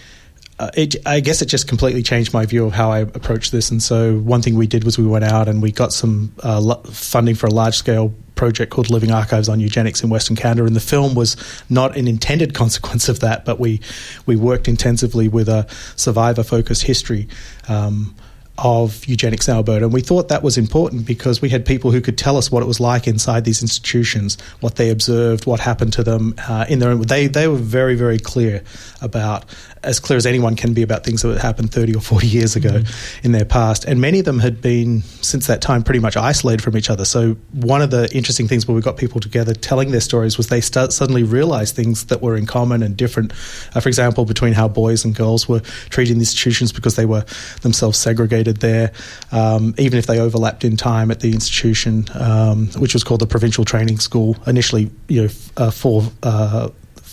[0.60, 3.72] uh, it, I guess it just completely changed my view of how I approached this.
[3.72, 6.76] And so, one thing we did was we went out and we got some uh,
[6.84, 10.66] funding for a large scale project called Living Archives on Eugenics in Western Canada.
[10.66, 11.38] And the film was
[11.70, 13.80] not an intended consequence of that, but we,
[14.26, 17.28] we worked intensively with a survivor focused history.
[17.70, 18.16] Um,
[18.64, 19.86] of eugenics in Alberta.
[19.86, 22.64] And we thought that was important because we had people who could tell us what
[22.64, 26.80] it was like inside these institutions, what they observed, what happened to them uh, in
[26.80, 27.02] their own.
[27.02, 28.64] They, they were very, very clear
[29.02, 29.46] about,
[29.84, 32.70] as clear as anyone can be about things that happened 30 or 40 years ago
[32.70, 33.26] mm-hmm.
[33.26, 33.86] in their past.
[33.86, 37.06] And many of them had been, since that time, pretty much isolated from each other.
[37.06, 40.48] So one of the interesting things where we got people together telling their stories was
[40.48, 43.32] they start, suddenly realized things that were in common and different.
[43.74, 47.06] Uh, for example, between how boys and girls were treated in the institutions because they
[47.06, 47.26] were
[47.62, 48.92] themselves segregated there,
[49.32, 53.28] um, even if they overlapped in time at the institution, um, which was called the
[53.28, 56.70] Provincial Training School, initially, you know, uh, for uh,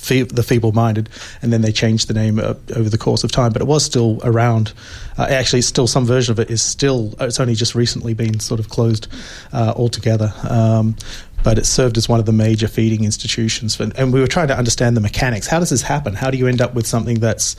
[0.09, 1.09] the feeble-minded,
[1.43, 3.53] and then they changed the name uh, over the course of time.
[3.53, 4.73] But it was still around.
[5.19, 7.15] Uh, actually, still some version of it is still.
[7.21, 9.09] It's only just recently been sort of closed
[9.53, 10.33] uh, altogether.
[10.49, 10.97] Um,
[11.43, 13.77] but it served as one of the major feeding institutions.
[13.77, 15.47] For, and we were trying to understand the mechanics.
[15.47, 16.15] How does this happen?
[16.15, 17.57] How do you end up with something that's?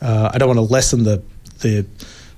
[0.00, 1.22] Uh, I don't want to lessen the
[1.60, 1.86] the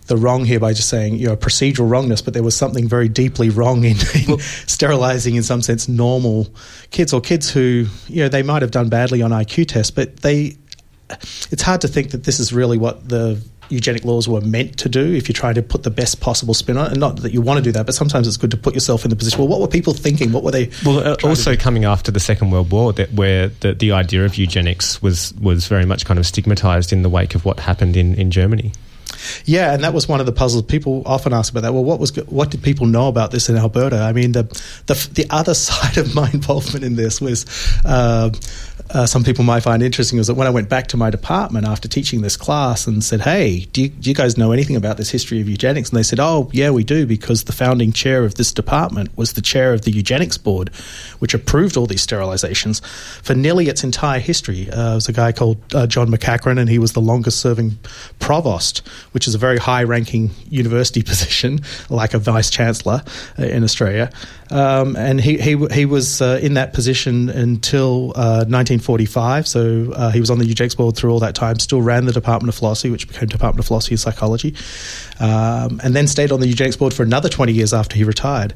[0.06, 3.08] the wrong here by just saying you know procedural wrongness, but there was something very
[3.08, 6.48] deeply wrong in, in well, sterilizing, in some sense, normal
[6.90, 10.18] kids or kids who you know they might have done badly on IQ tests, but
[10.18, 10.56] they.
[11.50, 14.88] It's hard to think that this is really what the eugenic laws were meant to
[14.88, 16.92] do if you're trying to put the best possible spin on it.
[16.92, 19.04] And not that you want to do that, but sometimes it's good to put yourself
[19.04, 19.38] in the position.
[19.38, 20.32] Well, what were people thinking?
[20.32, 20.70] What were they?
[20.84, 24.36] Well, uh, also coming after the Second World War, that where the, the idea of
[24.36, 28.14] eugenics was was very much kind of stigmatized in the wake of what happened in,
[28.14, 28.72] in Germany.
[29.44, 30.64] Yeah, and that was one of the puzzles.
[30.64, 31.72] People often ask about that.
[31.72, 34.00] Well, what was what did people know about this in Alberta?
[34.00, 34.44] I mean, the
[34.87, 37.46] the, the other side of my involvement in this was.
[37.85, 38.31] Uh,
[38.90, 41.66] uh, some people might find interesting was that when I went back to my department
[41.66, 44.98] after teaching this class and said, "Hey, do you, do you, guys know anything about
[44.98, 48.24] this history of eugenics?" and they said, "Oh, yeah, we do because the founding chair
[48.24, 50.68] of this department was the chair of the eugenics board,
[51.18, 52.85] which approved all these sterilizations
[53.22, 56.68] for nearly its entire history." Uh, it was a guy called uh, John MacEachran, and
[56.68, 57.79] he was the longest-serving
[58.18, 63.02] provost, which is a very high-ranking university position, like a vice chancellor
[63.38, 64.10] uh, in Australia.
[64.50, 69.40] Um, and he he he was uh, in that position until 1945.
[69.40, 71.58] Uh, so uh, he was on the eugenics board through all that time.
[71.58, 74.54] Still ran the Department of Philosophy, which became Department of Philosophy and Psychology,
[75.18, 78.54] um, and then stayed on the eugenics board for another 20 years after he retired.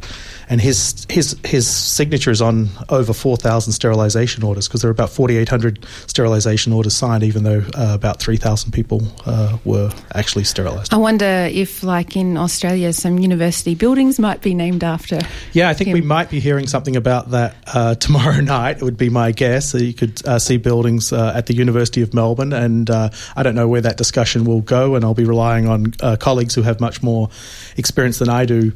[0.48, 5.10] And his his his signature is on over 4,000 sterilization orders because there are about
[5.10, 10.92] 4,800 sterilization orders signed, even though uh, about 3,000 people uh, were actually sterilized.
[10.92, 15.20] I wonder if, like in Australia, some university buildings might be named after.
[15.52, 15.94] Yeah, I think him.
[15.94, 18.78] we might be hearing something about that uh, tomorrow night.
[18.78, 19.68] It would be my guess.
[19.68, 23.42] So you could uh, see buildings uh, at the University of Melbourne, and uh, I
[23.42, 24.94] don't know where that discussion will go.
[24.94, 27.28] And I'll be relying on uh, colleagues who have much more
[27.76, 28.72] experience than I do.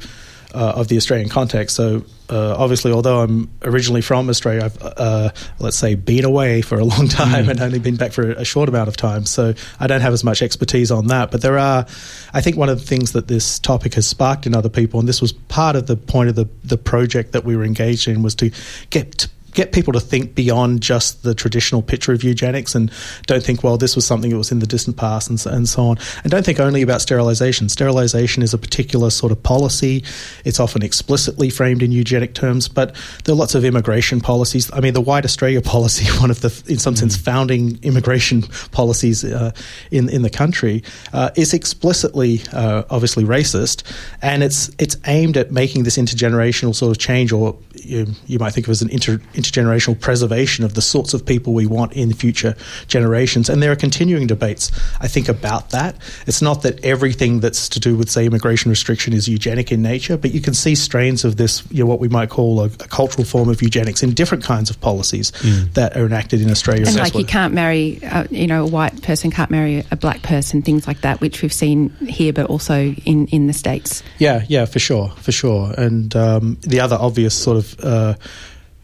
[0.53, 1.75] Uh, of the Australian context.
[1.75, 6.77] So, uh, obviously, although I'm originally from Australia, I've, uh, let's say, been away for
[6.77, 7.49] a long time mm.
[7.49, 9.25] and only been back for a short amount of time.
[9.25, 11.31] So, I don't have as much expertise on that.
[11.31, 11.87] But there are,
[12.33, 15.09] I think, one of the things that this topic has sparked in other people, and
[15.09, 18.21] this was part of the point of the, the project that we were engaged in,
[18.21, 18.51] was to
[18.91, 22.91] get get people to think beyond just the traditional picture of eugenics and
[23.27, 25.83] don't think, well, this was something that was in the distant past and, and so
[25.83, 25.97] on.
[26.23, 27.69] And don't think only about sterilization.
[27.69, 30.03] Sterilization is a particular sort of policy.
[30.45, 34.71] It's often explicitly framed in eugenic terms, but there are lots of immigration policies.
[34.73, 37.23] I mean, the White Australia policy, one of the, in some sense, mm.
[37.23, 39.51] founding immigration policies uh,
[39.91, 43.83] in in the country, uh, is explicitly, uh, obviously, racist,
[44.21, 48.51] and it's it's aimed at making this intergenerational sort of change or you, you might
[48.51, 52.13] think of as an inter, intergenerational preservation of the sorts of people we want in
[52.13, 52.55] future
[52.87, 53.49] generations.
[53.49, 55.95] And there are continuing debates, I think, about that.
[56.27, 60.17] It's not that everything that's to do with, say, immigration restriction is eugenic in nature,
[60.17, 62.69] but you can see strains of this, you know, what we might call a, a
[62.69, 65.73] cultural form of eugenics in different kinds of policies mm.
[65.73, 66.85] that are enacted in Australia.
[66.87, 70.21] And like you can't marry, uh, you know, a white person can't marry a black
[70.21, 74.03] person, things like that, which we've seen here, but also in, in the States.
[74.19, 75.73] Yeah, yeah, for sure, for sure.
[75.77, 78.15] And um, the other obvious sort of uh,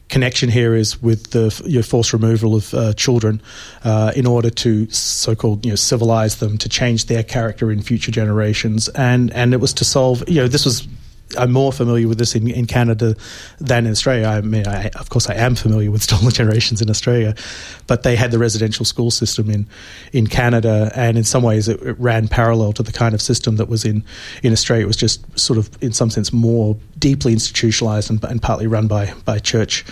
[0.10, 3.42] connection here is with the you know, forced removal of uh, children
[3.84, 8.12] uh, in order to so-called you know civilize them to change their character in future
[8.12, 10.88] generations and and it was to solve you know this was
[11.38, 13.16] I'm more familiar with this in, in Canada
[13.60, 14.26] than in Australia.
[14.28, 17.36] I mean, I, of course, I am familiar with stolen generations in Australia,
[17.88, 19.68] but they had the residential school system in
[20.12, 23.58] in Canada, and in some ways, it, it, ran parallel to the kind of system
[23.58, 24.04] that was in
[24.42, 24.86] in Australia.
[24.86, 28.88] It was just sort of, in some sense, more deeply institutionalized and, and partly run
[28.88, 29.86] by by church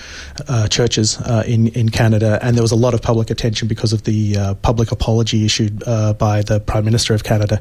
[0.48, 2.39] uh, churches uh, in in Canada.
[2.41, 5.84] And there was a lot of public attention because of the uh, public apology issued
[5.88, 7.60] uh, by the Prime Minister of Canada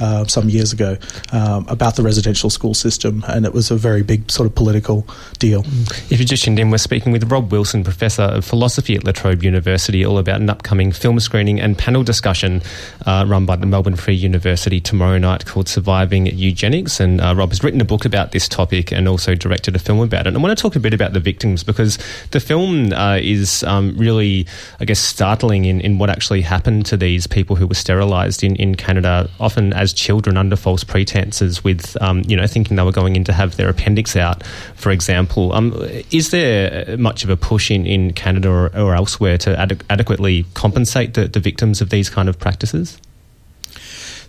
[0.00, 0.96] uh, some years ago
[1.32, 5.06] um, about the residential school system and it was a very big sort of political
[5.38, 5.64] deal.
[6.10, 9.12] If you just tuned in, we're speaking with Rob Wilson, Professor of Philosophy at La
[9.12, 12.62] Trobe University, all about an upcoming film screening and panel discussion
[13.06, 17.00] uh, run by the Melbourne Free University tomorrow night called Surviving Eugenics.
[17.00, 20.26] And Rob has written a book about this topic and also directed a film about
[20.26, 20.28] it.
[20.28, 21.98] And I want to talk a bit about the victims because
[22.32, 24.46] the film uh, is um, really,
[24.80, 28.56] I guess, startling in, in what actually happened to these people who were sterilised in,
[28.56, 32.90] in Canada, often as children under false pretenses, with, um, you know, thinking they were
[32.90, 35.52] going going in to have their appendix out, for example.
[35.52, 35.72] Um,
[36.10, 40.44] is there much of a push in, in Canada or, or elsewhere to ad- adequately
[40.54, 42.98] compensate the, the victims of these kind of practices?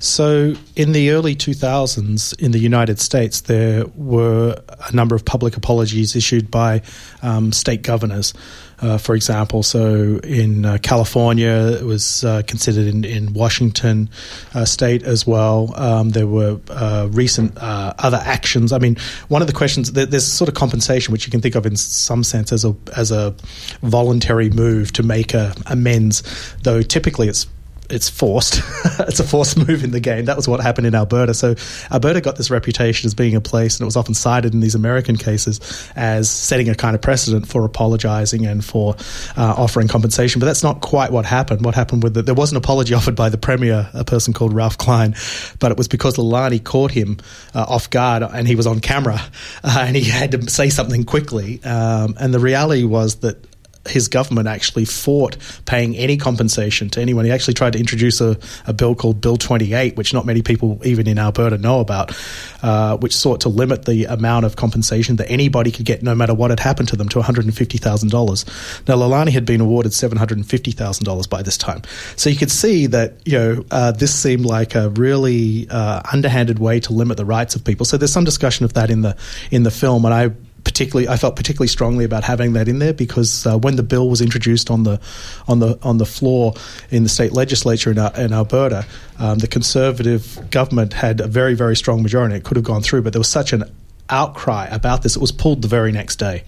[0.03, 5.55] So, in the early 2000s in the United States, there were a number of public
[5.55, 6.81] apologies issued by
[7.21, 8.33] um, state governors.
[8.81, 14.09] Uh, for example, so in uh, California, it was uh, considered in, in Washington
[14.53, 15.73] uh, state as well.
[15.77, 18.73] Um, there were uh, recent uh, other actions.
[18.73, 18.97] I mean,
[19.29, 22.25] one of the questions there's sort of compensation, which you can think of in some
[22.25, 23.33] sense as a as a
[23.83, 26.23] voluntary move to make a amends,
[26.63, 27.47] though typically it's
[27.93, 28.61] it's forced.
[28.99, 30.25] it's a forced move in the game.
[30.25, 31.33] That was what happened in Alberta.
[31.33, 31.55] So
[31.91, 34.75] Alberta got this reputation as being a place, and it was often cited in these
[34.75, 35.59] American cases
[35.95, 38.95] as setting a kind of precedent for apologising and for
[39.37, 40.39] uh, offering compensation.
[40.39, 41.63] But that's not quite what happened.
[41.63, 42.25] What happened with it?
[42.25, 45.15] There was an apology offered by the premier, a person called Ralph Klein,
[45.59, 47.17] but it was because Leilani caught him
[47.53, 49.19] uh, off guard, and he was on camera,
[49.63, 51.63] uh, and he had to say something quickly.
[51.63, 53.52] Um, and the reality was that
[53.87, 57.25] his government actually fought paying any compensation to anyone.
[57.25, 60.79] He actually tried to introduce a, a bill called Bill 28, which not many people,
[60.85, 62.17] even in Alberta, know about,
[62.61, 66.33] uh, which sought to limit the amount of compensation that anybody could get, no matter
[66.33, 68.87] what had happened to them, to $150,000.
[68.87, 71.81] Now, Leilani had been awarded $750,000 by this time.
[72.15, 76.59] So you could see that, you know, uh, this seemed like a really uh, underhanded
[76.59, 77.85] way to limit the rights of people.
[77.85, 79.17] So there's some discussion of that in the
[79.51, 80.31] in the film, and I
[80.63, 84.09] particularly I felt particularly strongly about having that in there because uh, when the bill
[84.09, 84.99] was introduced on the
[85.47, 86.53] on the on the floor
[86.89, 88.85] in the state legislature in, in Alberta,
[89.19, 92.35] um, the Conservative government had a very very strong majority.
[92.35, 93.63] It could have gone through, but there was such an
[94.09, 96.43] outcry about this; it was pulled the very next day.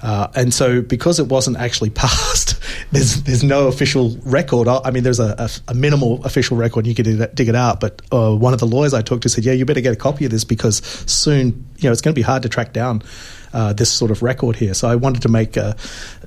[0.00, 2.60] Uh, and so, because it wasn't actually passed,
[2.92, 4.68] there's there's no official record.
[4.68, 6.86] I mean, there's a, a, a minimal official record.
[6.86, 7.80] You could dig it out.
[7.80, 9.96] But uh, one of the lawyers I talked to said, "Yeah, you better get a
[9.96, 10.78] copy of this because
[11.10, 13.02] soon, you know, it's going to be hard to track down
[13.52, 14.74] uh, this sort of record here.
[14.74, 15.76] So I wanted to make a,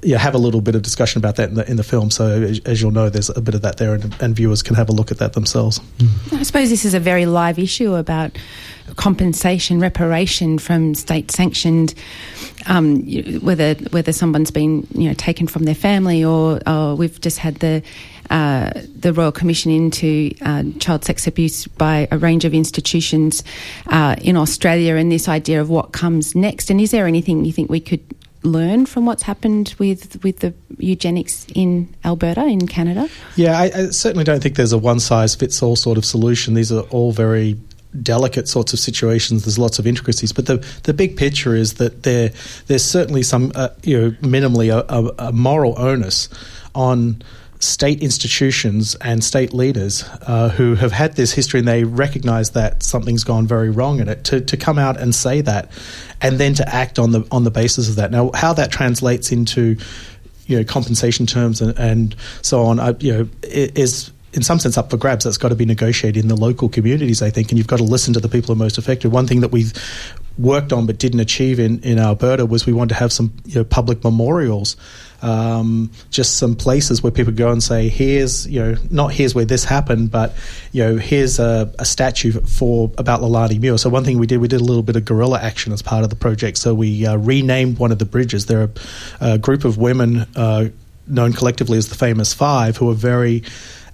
[0.02, 2.12] yeah, have a little bit of discussion about that in the in the film.
[2.12, 4.90] So as, you'll know, there's a bit of that there, and, and, viewers can have
[4.90, 5.80] a look at that themselves.
[6.32, 8.38] I suppose this is a very live issue about
[8.96, 11.94] compensation, reparation from state sanctioned,
[12.68, 13.04] um,
[13.42, 17.56] whether whether someone's been you know taken from their family or, or we've just had
[17.56, 17.84] the
[18.32, 23.44] uh, the Royal Commission into uh, child sex abuse by a range of institutions
[23.88, 26.70] uh, in Australia and this idea of what comes next.
[26.70, 28.02] And is there anything you think we could
[28.44, 33.10] learn from what's happened with with the eugenics in Alberta in Canada?
[33.36, 36.54] Yeah, I, I certainly don't think there's a one size fits all sort of solution.
[36.54, 37.60] These are all very
[38.02, 39.44] delicate sorts of situations.
[39.44, 42.32] There's lots of intricacies, but the the big picture is that there
[42.68, 46.30] there's certainly some uh, you know minimally a, a, a moral onus
[46.74, 47.22] on
[47.64, 52.82] state institutions and state leaders uh, who have had this history and they recognize that
[52.82, 55.72] something's gone very wrong in it to, to come out and say that
[56.22, 58.12] and then to act on the on the basis of that.
[58.12, 59.78] Now, how that translates into
[60.48, 64.78] you know compensation terms and, and so on, uh, you know, is in some sense
[64.78, 65.26] up for grabs.
[65.26, 67.84] That's got to be negotiated in the local communities, I think, and you've got to
[67.84, 69.12] listen to the people who are most affected.
[69.12, 69.66] One thing that we
[70.38, 73.56] worked on but didn't achieve in, in Alberta was we wanted to have some you
[73.56, 74.76] know, public memorials,
[75.22, 79.46] um, just some places where people go and say, here's, you know, not here's where
[79.46, 80.34] this happened, but,
[80.72, 83.78] you know, here's a, a statue for about Leilani Muir.
[83.78, 86.04] So one thing we did, we did a little bit of guerrilla action as part
[86.04, 86.58] of the project.
[86.58, 88.48] So we uh, renamed one of the bridges.
[88.48, 88.70] There are
[89.20, 90.70] a group of women uh,
[91.08, 93.44] known collectively as the Famous Five who are very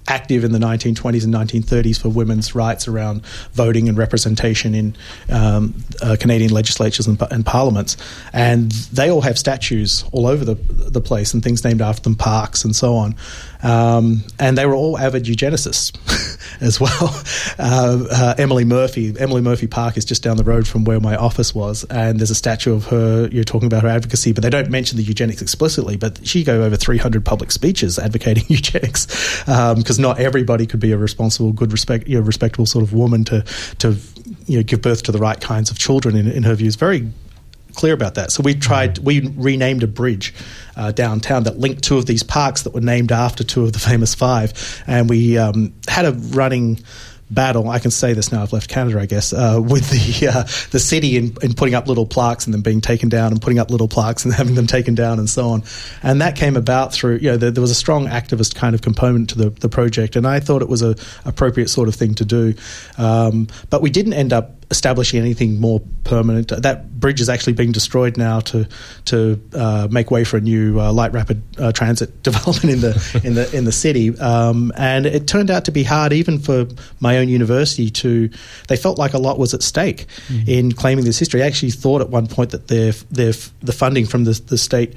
[0.08, 4.96] active in the 1920s and 1930s for women's rights around voting and representation in
[5.30, 7.96] um, uh, Canadian legislatures and, and, parliaments.
[8.32, 12.14] And they all have statues all over the, the place and things named after them,
[12.14, 13.14] parks and so on.
[13.62, 15.92] Um, and they were all avid eugenicists
[16.60, 17.22] as well.
[17.60, 21.16] Uh, uh, Emily Murphy, Emily Murphy Park is just down the road from where my
[21.16, 23.28] office was, and there's a statue of her.
[23.32, 25.96] You're talking about her advocacy, but they don't mention the eugenics explicitly.
[25.96, 29.06] But she gave over 300 public speeches advocating eugenics
[29.40, 32.92] because um, not everybody could be a responsible, good, respect, you know, respectable sort of
[32.92, 33.44] woman to
[33.78, 33.96] to
[34.46, 36.14] you know give birth to the right kinds of children.
[36.14, 37.10] In, in her views, very
[37.78, 38.32] clear about that.
[38.32, 40.34] So we tried, we renamed a bridge
[40.76, 43.78] uh, downtown that linked two of these parks that were named after two of the
[43.90, 46.80] famous five, and we um, had a running
[47.30, 47.68] battle.
[47.68, 48.42] I can say this now.
[48.42, 51.86] I've left Canada, I guess, uh, with the uh, the city in, in, putting up
[51.86, 54.66] little plaques and then being taken down, and putting up little plaques and having them
[54.66, 55.62] taken down, and so on.
[56.02, 58.82] And that came about through you know there, there was a strong activist kind of
[58.82, 62.14] component to the, the project, and I thought it was a appropriate sort of thing
[62.16, 62.54] to do.
[62.96, 66.48] Um, but we didn't end up establishing anything more permanent.
[66.48, 68.66] That bridge is actually being destroyed now to
[69.06, 73.20] to uh, make way for a new uh, light rapid uh, transit development in the
[73.24, 74.18] in the in the city.
[74.18, 76.66] Um, and it turned out to be hard, even for
[77.00, 77.90] my own university.
[77.90, 78.28] To
[78.68, 80.48] they felt like a lot was at stake mm-hmm.
[80.48, 81.42] in claiming this history.
[81.42, 84.94] I actually thought at one point that their their the funding from the the state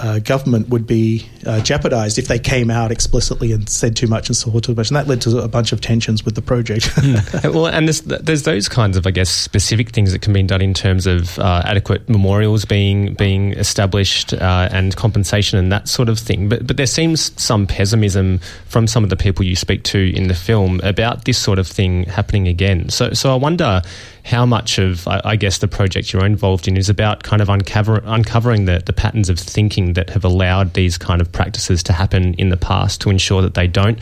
[0.00, 4.28] uh, government would be uh, jeopardized if they came out explicitly and said too much
[4.28, 4.88] and saw too much.
[4.88, 6.86] And that led to a bunch of tensions with the project.
[6.86, 7.54] mm.
[7.60, 10.62] Well, and there's, there's, those kinds of, I guess, specific things that can be done
[10.62, 16.08] in terms of uh, adequate memorials being being established uh, and compensation and that sort
[16.08, 16.48] of thing.
[16.48, 20.28] But, but there seems some pessimism from some of the people you speak to in
[20.28, 22.88] the film about this sort of thing happening again.
[22.88, 23.82] So, so I wonder
[24.24, 27.48] how much of, I, I, guess, the project you're involved in is about kind of
[27.48, 31.92] uncover, uncovering the, the patterns of thinking that have allowed these kind of practices to
[31.92, 33.98] happen in the past to ensure that they don't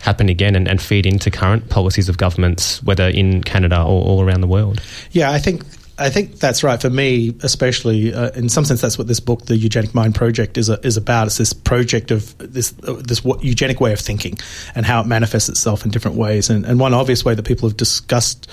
[0.00, 4.22] happen again and, and feed into current policies of governments, whether in Canada or all
[4.22, 4.80] around the world.
[5.10, 5.62] Yeah, I think
[5.98, 8.80] I think that's right for me, especially uh, in some sense.
[8.80, 11.26] That's what this book, the Eugenic Mind Project, is a, is about.
[11.26, 14.38] It's this project of this uh, this eugenic way of thinking
[14.76, 16.50] and how it manifests itself in different ways.
[16.50, 18.48] And, and one obvious way that people have discussed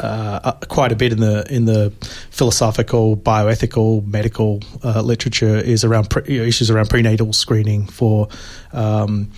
[0.00, 1.90] uh, uh, quite a bit in the in the
[2.30, 8.28] philosophical, bioethical, medical uh, literature is around pre- you know, issues around prenatal screening for
[8.72, 9.30] um,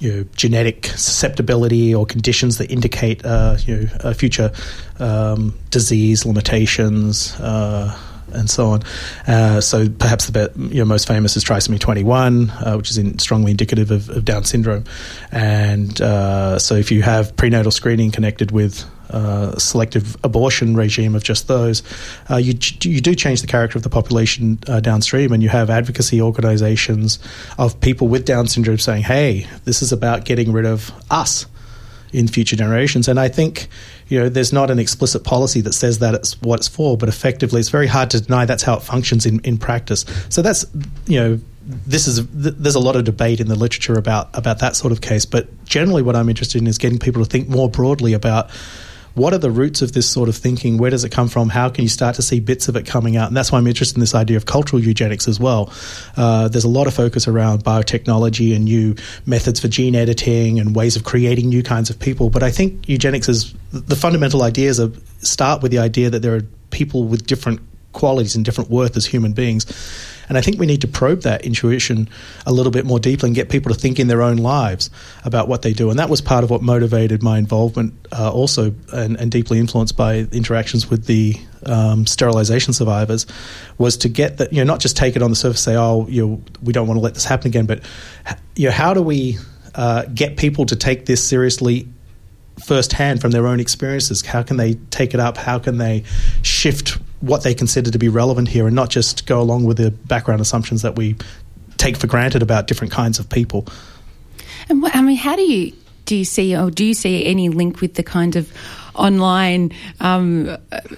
[0.00, 4.50] you know, genetic susceptibility or conditions that indicate uh, you know, future
[4.98, 7.38] um, disease limitations.
[7.38, 7.96] Uh,
[8.32, 8.82] and so on.
[9.26, 13.18] Uh, so perhaps the you know, most famous is trisomy 21, uh, which is in,
[13.18, 14.84] strongly indicative of, of, Down syndrome.
[15.32, 21.22] And uh, so if you have prenatal screening connected with uh, selective abortion regime of
[21.22, 21.82] just those,
[22.30, 25.70] uh, you you do change the character of the population uh, downstream, and you have
[25.70, 27.18] advocacy organisations
[27.58, 31.46] of people with Down syndrome saying, "Hey, this is about getting rid of us."
[32.12, 33.06] in future generations.
[33.06, 33.68] And I think,
[34.08, 37.08] you know, there's not an explicit policy that says that it's what it's for, but
[37.08, 40.04] effectively, it's very hard to deny that's how it functions in, in practice.
[40.28, 40.66] So that's,
[41.06, 44.74] you know, this is there's a lot of debate in the literature about about that
[44.74, 47.68] sort of case, but generally, what I'm interested in is getting people to think more
[47.68, 48.50] broadly about
[49.20, 50.78] what are the roots of this sort of thinking?
[50.78, 51.50] Where does it come from?
[51.50, 53.28] How can you start to see bits of it coming out?
[53.28, 55.70] And that's why I'm interested in this idea of cultural eugenics as well.
[56.16, 58.96] Uh, there's a lot of focus around biotechnology and new
[59.26, 62.30] methods for gene editing and ways of creating new kinds of people.
[62.30, 66.34] But I think eugenics is the fundamental ideas of start with the idea that there
[66.34, 67.60] are people with different
[67.92, 69.66] qualities and different worth as human beings.
[70.30, 72.08] And I think we need to probe that intuition
[72.46, 74.88] a little bit more deeply and get people to think in their own lives
[75.24, 75.90] about what they do.
[75.90, 79.96] And that was part of what motivated my involvement, uh, also, and, and, deeply influenced
[79.96, 81.34] by interactions with the
[81.66, 83.26] um, sterilization survivors,
[83.76, 86.06] was to get that, you know, not just take it on the surface, say, oh,
[86.08, 87.82] you know, we don't want to let this happen again, but,
[88.54, 89.36] you know, how do we
[89.74, 91.88] uh, get people to take this seriously
[92.64, 94.22] firsthand from their own experiences.
[94.22, 95.36] How can they take it up?
[95.36, 96.04] How can they
[96.42, 99.90] shift what they consider to be relevant here and not just go along with the
[99.90, 101.16] background assumptions that we
[101.76, 103.66] take for granted about different kinds of people?
[104.68, 105.72] And I mean, how do you
[106.06, 108.52] do you see or do you see any link with the kind of
[108.94, 110.56] online um,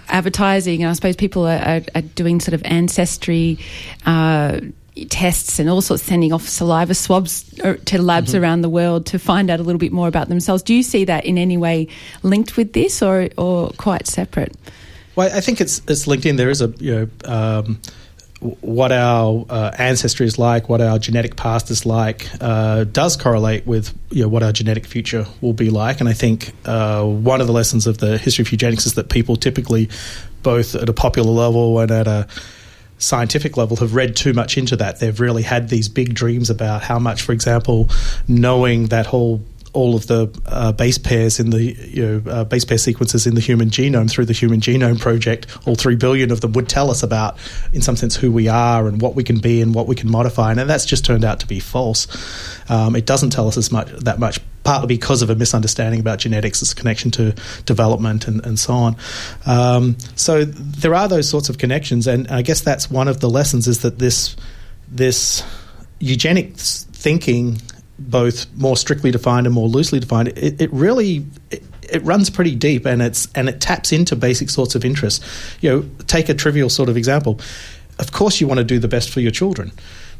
[0.08, 0.82] advertising?
[0.82, 3.58] And I suppose people are, are, are doing sort of ancestry.
[4.06, 4.60] Uh,
[5.08, 8.42] tests and all sorts, sending off saliva swabs uh, to labs mm-hmm.
[8.42, 10.62] around the world to find out a little bit more about themselves.
[10.62, 11.88] Do you see that in any way
[12.22, 14.54] linked with this, or or quite separate?
[15.14, 16.36] Well, I think it's it's linked in.
[16.36, 17.08] There is a you know.
[17.24, 17.80] Um,
[18.60, 23.64] what our uh, ancestry is like, what our genetic past is like, uh, does correlate
[23.66, 26.00] with you know, what our genetic future will be like.
[26.00, 29.10] And I think uh, one of the lessons of the history of eugenics is that
[29.10, 29.88] people typically,
[30.42, 32.26] both at a popular level and at a
[32.98, 34.98] scientific level have read too much into that.
[35.00, 37.88] They've really had these big dreams about how much, for example,
[38.26, 39.42] knowing that whole
[39.72, 43.34] all of the uh, base pairs in the you know uh, base pair sequences in
[43.34, 46.90] the human genome through the Human Genome Project, all three billion of them would tell
[46.90, 47.38] us about,
[47.72, 50.10] in some sense, who we are and what we can be and what we can
[50.10, 52.06] modify, and that's just turned out to be false.
[52.70, 56.18] Um, it doesn't tell us as much that much partly because of a misunderstanding about
[56.20, 57.34] genetics, its connection to
[57.66, 58.96] development and, and so on.
[59.44, 63.28] Um, so there are those sorts of connections, and I guess that's one of the
[63.28, 64.36] lessons is that this
[64.88, 65.42] this
[65.98, 67.56] eugenics thinking,
[67.98, 72.54] both more strictly defined and more loosely defined, it, it really it, it runs pretty
[72.54, 75.24] deep and it's and it taps into basic sorts of interests.
[75.60, 77.40] You know, take a trivial sort of example.
[77.98, 79.72] Of course, you want to do the best for your children.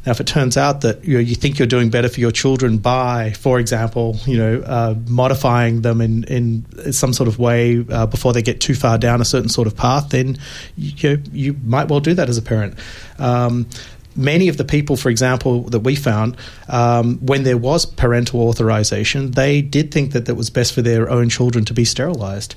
[0.05, 2.31] Now, if it turns out that you, know, you think you're doing better for your
[2.31, 7.85] children by, for example, you know, uh, modifying them in, in some sort of way
[7.89, 10.37] uh, before they get too far down a certain sort of path, then
[10.75, 12.77] you, you might well do that as a parent.
[13.17, 13.67] Um,
[14.15, 16.37] many of the people, for example, that we found,
[16.69, 21.09] um, when there was parental authorization, they did think that it was best for their
[21.09, 22.55] own children to be sterilized.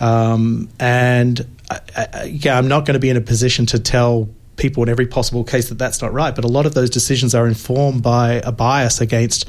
[0.00, 4.28] Um, and I, I, yeah, I'm not going to be in a position to tell
[4.56, 6.34] people in every possible case that that's not right.
[6.34, 9.46] But a lot of those decisions are informed by a bias against,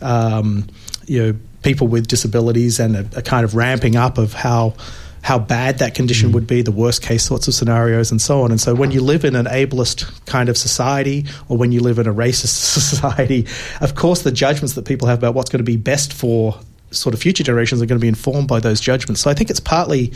[0.00, 0.66] um,
[1.06, 4.74] you know, people with disabilities and a, a, kind of ramping up of how
[5.22, 6.34] how bad that condition mm.
[6.34, 8.50] would be, the worst case sorts of scenarios, and so on.
[8.50, 11.98] And so, when you live in an ableist kind of society, or when you live
[11.98, 13.46] in a racist society,
[13.80, 16.58] of course, the judgments that people have about what's going to be best for
[16.90, 19.20] sort of future generations are going to be informed by those judgments.
[19.20, 20.12] So I think it's partly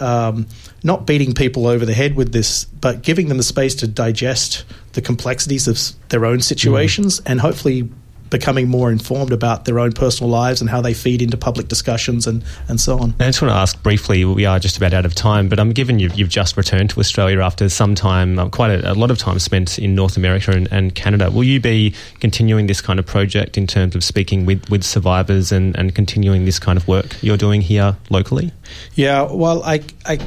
[0.00, 0.46] um,
[0.82, 4.64] not beating people over the head with this, but giving them the space to digest
[4.94, 7.30] the complexities of their own situations mm.
[7.30, 7.88] and hopefully
[8.30, 12.26] becoming more informed about their own personal lives and how they feed into public discussions
[12.26, 13.14] and, and so on.
[13.20, 15.70] I just want to ask briefly, we are just about out of time, but I'm
[15.70, 19.10] given you've, you've just returned to Australia after some time, uh, quite a, a, lot
[19.10, 21.30] of time spent in North America and, and, Canada.
[21.30, 25.52] Will you be continuing this kind of project in terms of speaking with, with survivors
[25.52, 28.52] and, and continuing this kind of work you're doing here locally?
[28.94, 30.18] Yeah, well, I, I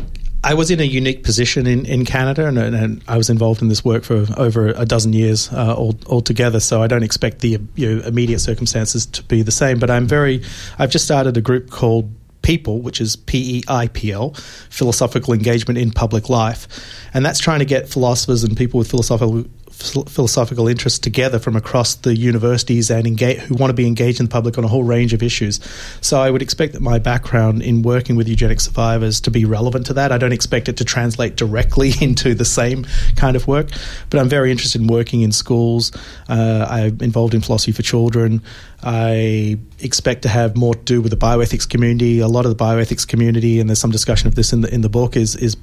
[0.41, 3.67] I was in a unique position in, in Canada, and, and, I was involved in
[3.67, 6.61] this work for over a dozen years uh, all, altogether.
[6.61, 9.79] So I don't expect the you know, immediate circumstances to be the same.
[9.79, 10.43] But I'm very.
[10.77, 12.09] I've just started a group called
[12.41, 14.33] People, which is P E I P L,
[14.69, 16.67] Philosophical Engagement in Public Life,
[17.13, 19.43] and that's trying to get philosophers and people with philosophical
[19.79, 24.25] philosophical interests together from across the universities and engage, who want to be engaged in
[24.25, 25.59] the public on a whole range of issues.
[26.01, 29.85] So I would expect that my background in working with eugenic survivors to be relevant
[29.87, 30.11] to that.
[30.11, 33.69] I don't expect it to translate directly into the same kind of work,
[34.09, 35.91] but I'm very interested in working in schools.
[36.27, 38.41] Uh, I'm involved in philosophy for children.
[38.83, 42.19] I expect to have more to do with the bioethics community.
[42.19, 44.81] A lot of the bioethics community, and there's some discussion of this in the in
[44.81, 45.57] the book, is is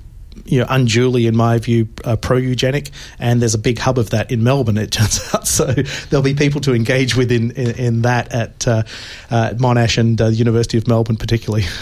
[0.45, 4.11] you know, unduly, in my view, uh, pro eugenic, and there's a big hub of
[4.11, 4.79] that in Melbourne.
[4.79, 8.67] It turns out, so there'll be people to engage with in in, in that at,
[8.67, 8.83] uh,
[9.31, 11.65] uh, Monash and uh, the University of Melbourne, particularly.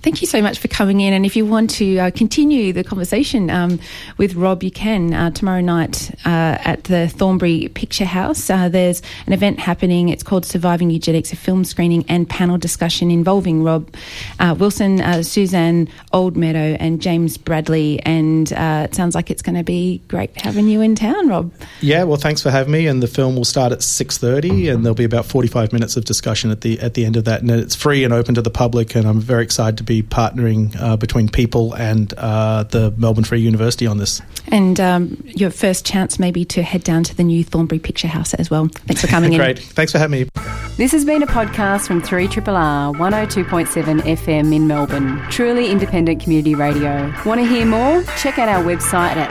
[0.00, 1.12] Thank you so much for coming in.
[1.12, 3.80] And if you want to uh, continue the conversation um,
[4.16, 8.48] with Rob, you can uh, tomorrow night uh, at the Thornbury Picture House.
[8.48, 10.08] Uh, there's an event happening.
[10.08, 13.92] It's called Surviving Eugenics, a film screening and panel discussion involving Rob
[14.38, 18.00] uh, Wilson, uh, Suzanne Oldmeadow, and James Bradley.
[18.00, 21.52] And it sounds like it's going to be great having you in town, Rob.
[21.80, 22.86] Yeah, well, thanks for having me.
[22.86, 26.04] And the film will start at six thirty, and there'll be about forty-five minutes of
[26.04, 27.40] discussion at the at the end of that.
[27.40, 28.94] And it's free and open to the public.
[28.94, 33.40] And I'm very excited to be partnering uh, between people and uh, the Melbourne Free
[33.40, 34.22] University on this.
[34.48, 38.34] And um, your first chance maybe to head down to the new Thornbury Picture House
[38.34, 38.68] as well.
[38.68, 39.40] Thanks for coming Great.
[39.48, 39.54] in.
[39.56, 39.58] Great.
[39.58, 40.28] Thanks for having me.
[40.76, 45.18] This has been a podcast from 3 R 102.7 FM in Melbourne.
[45.30, 47.12] Truly independent community radio.
[47.24, 48.04] Want to hear more?
[48.18, 49.30] Check out our website at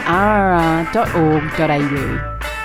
[0.93, 2.56] rrr.org.au.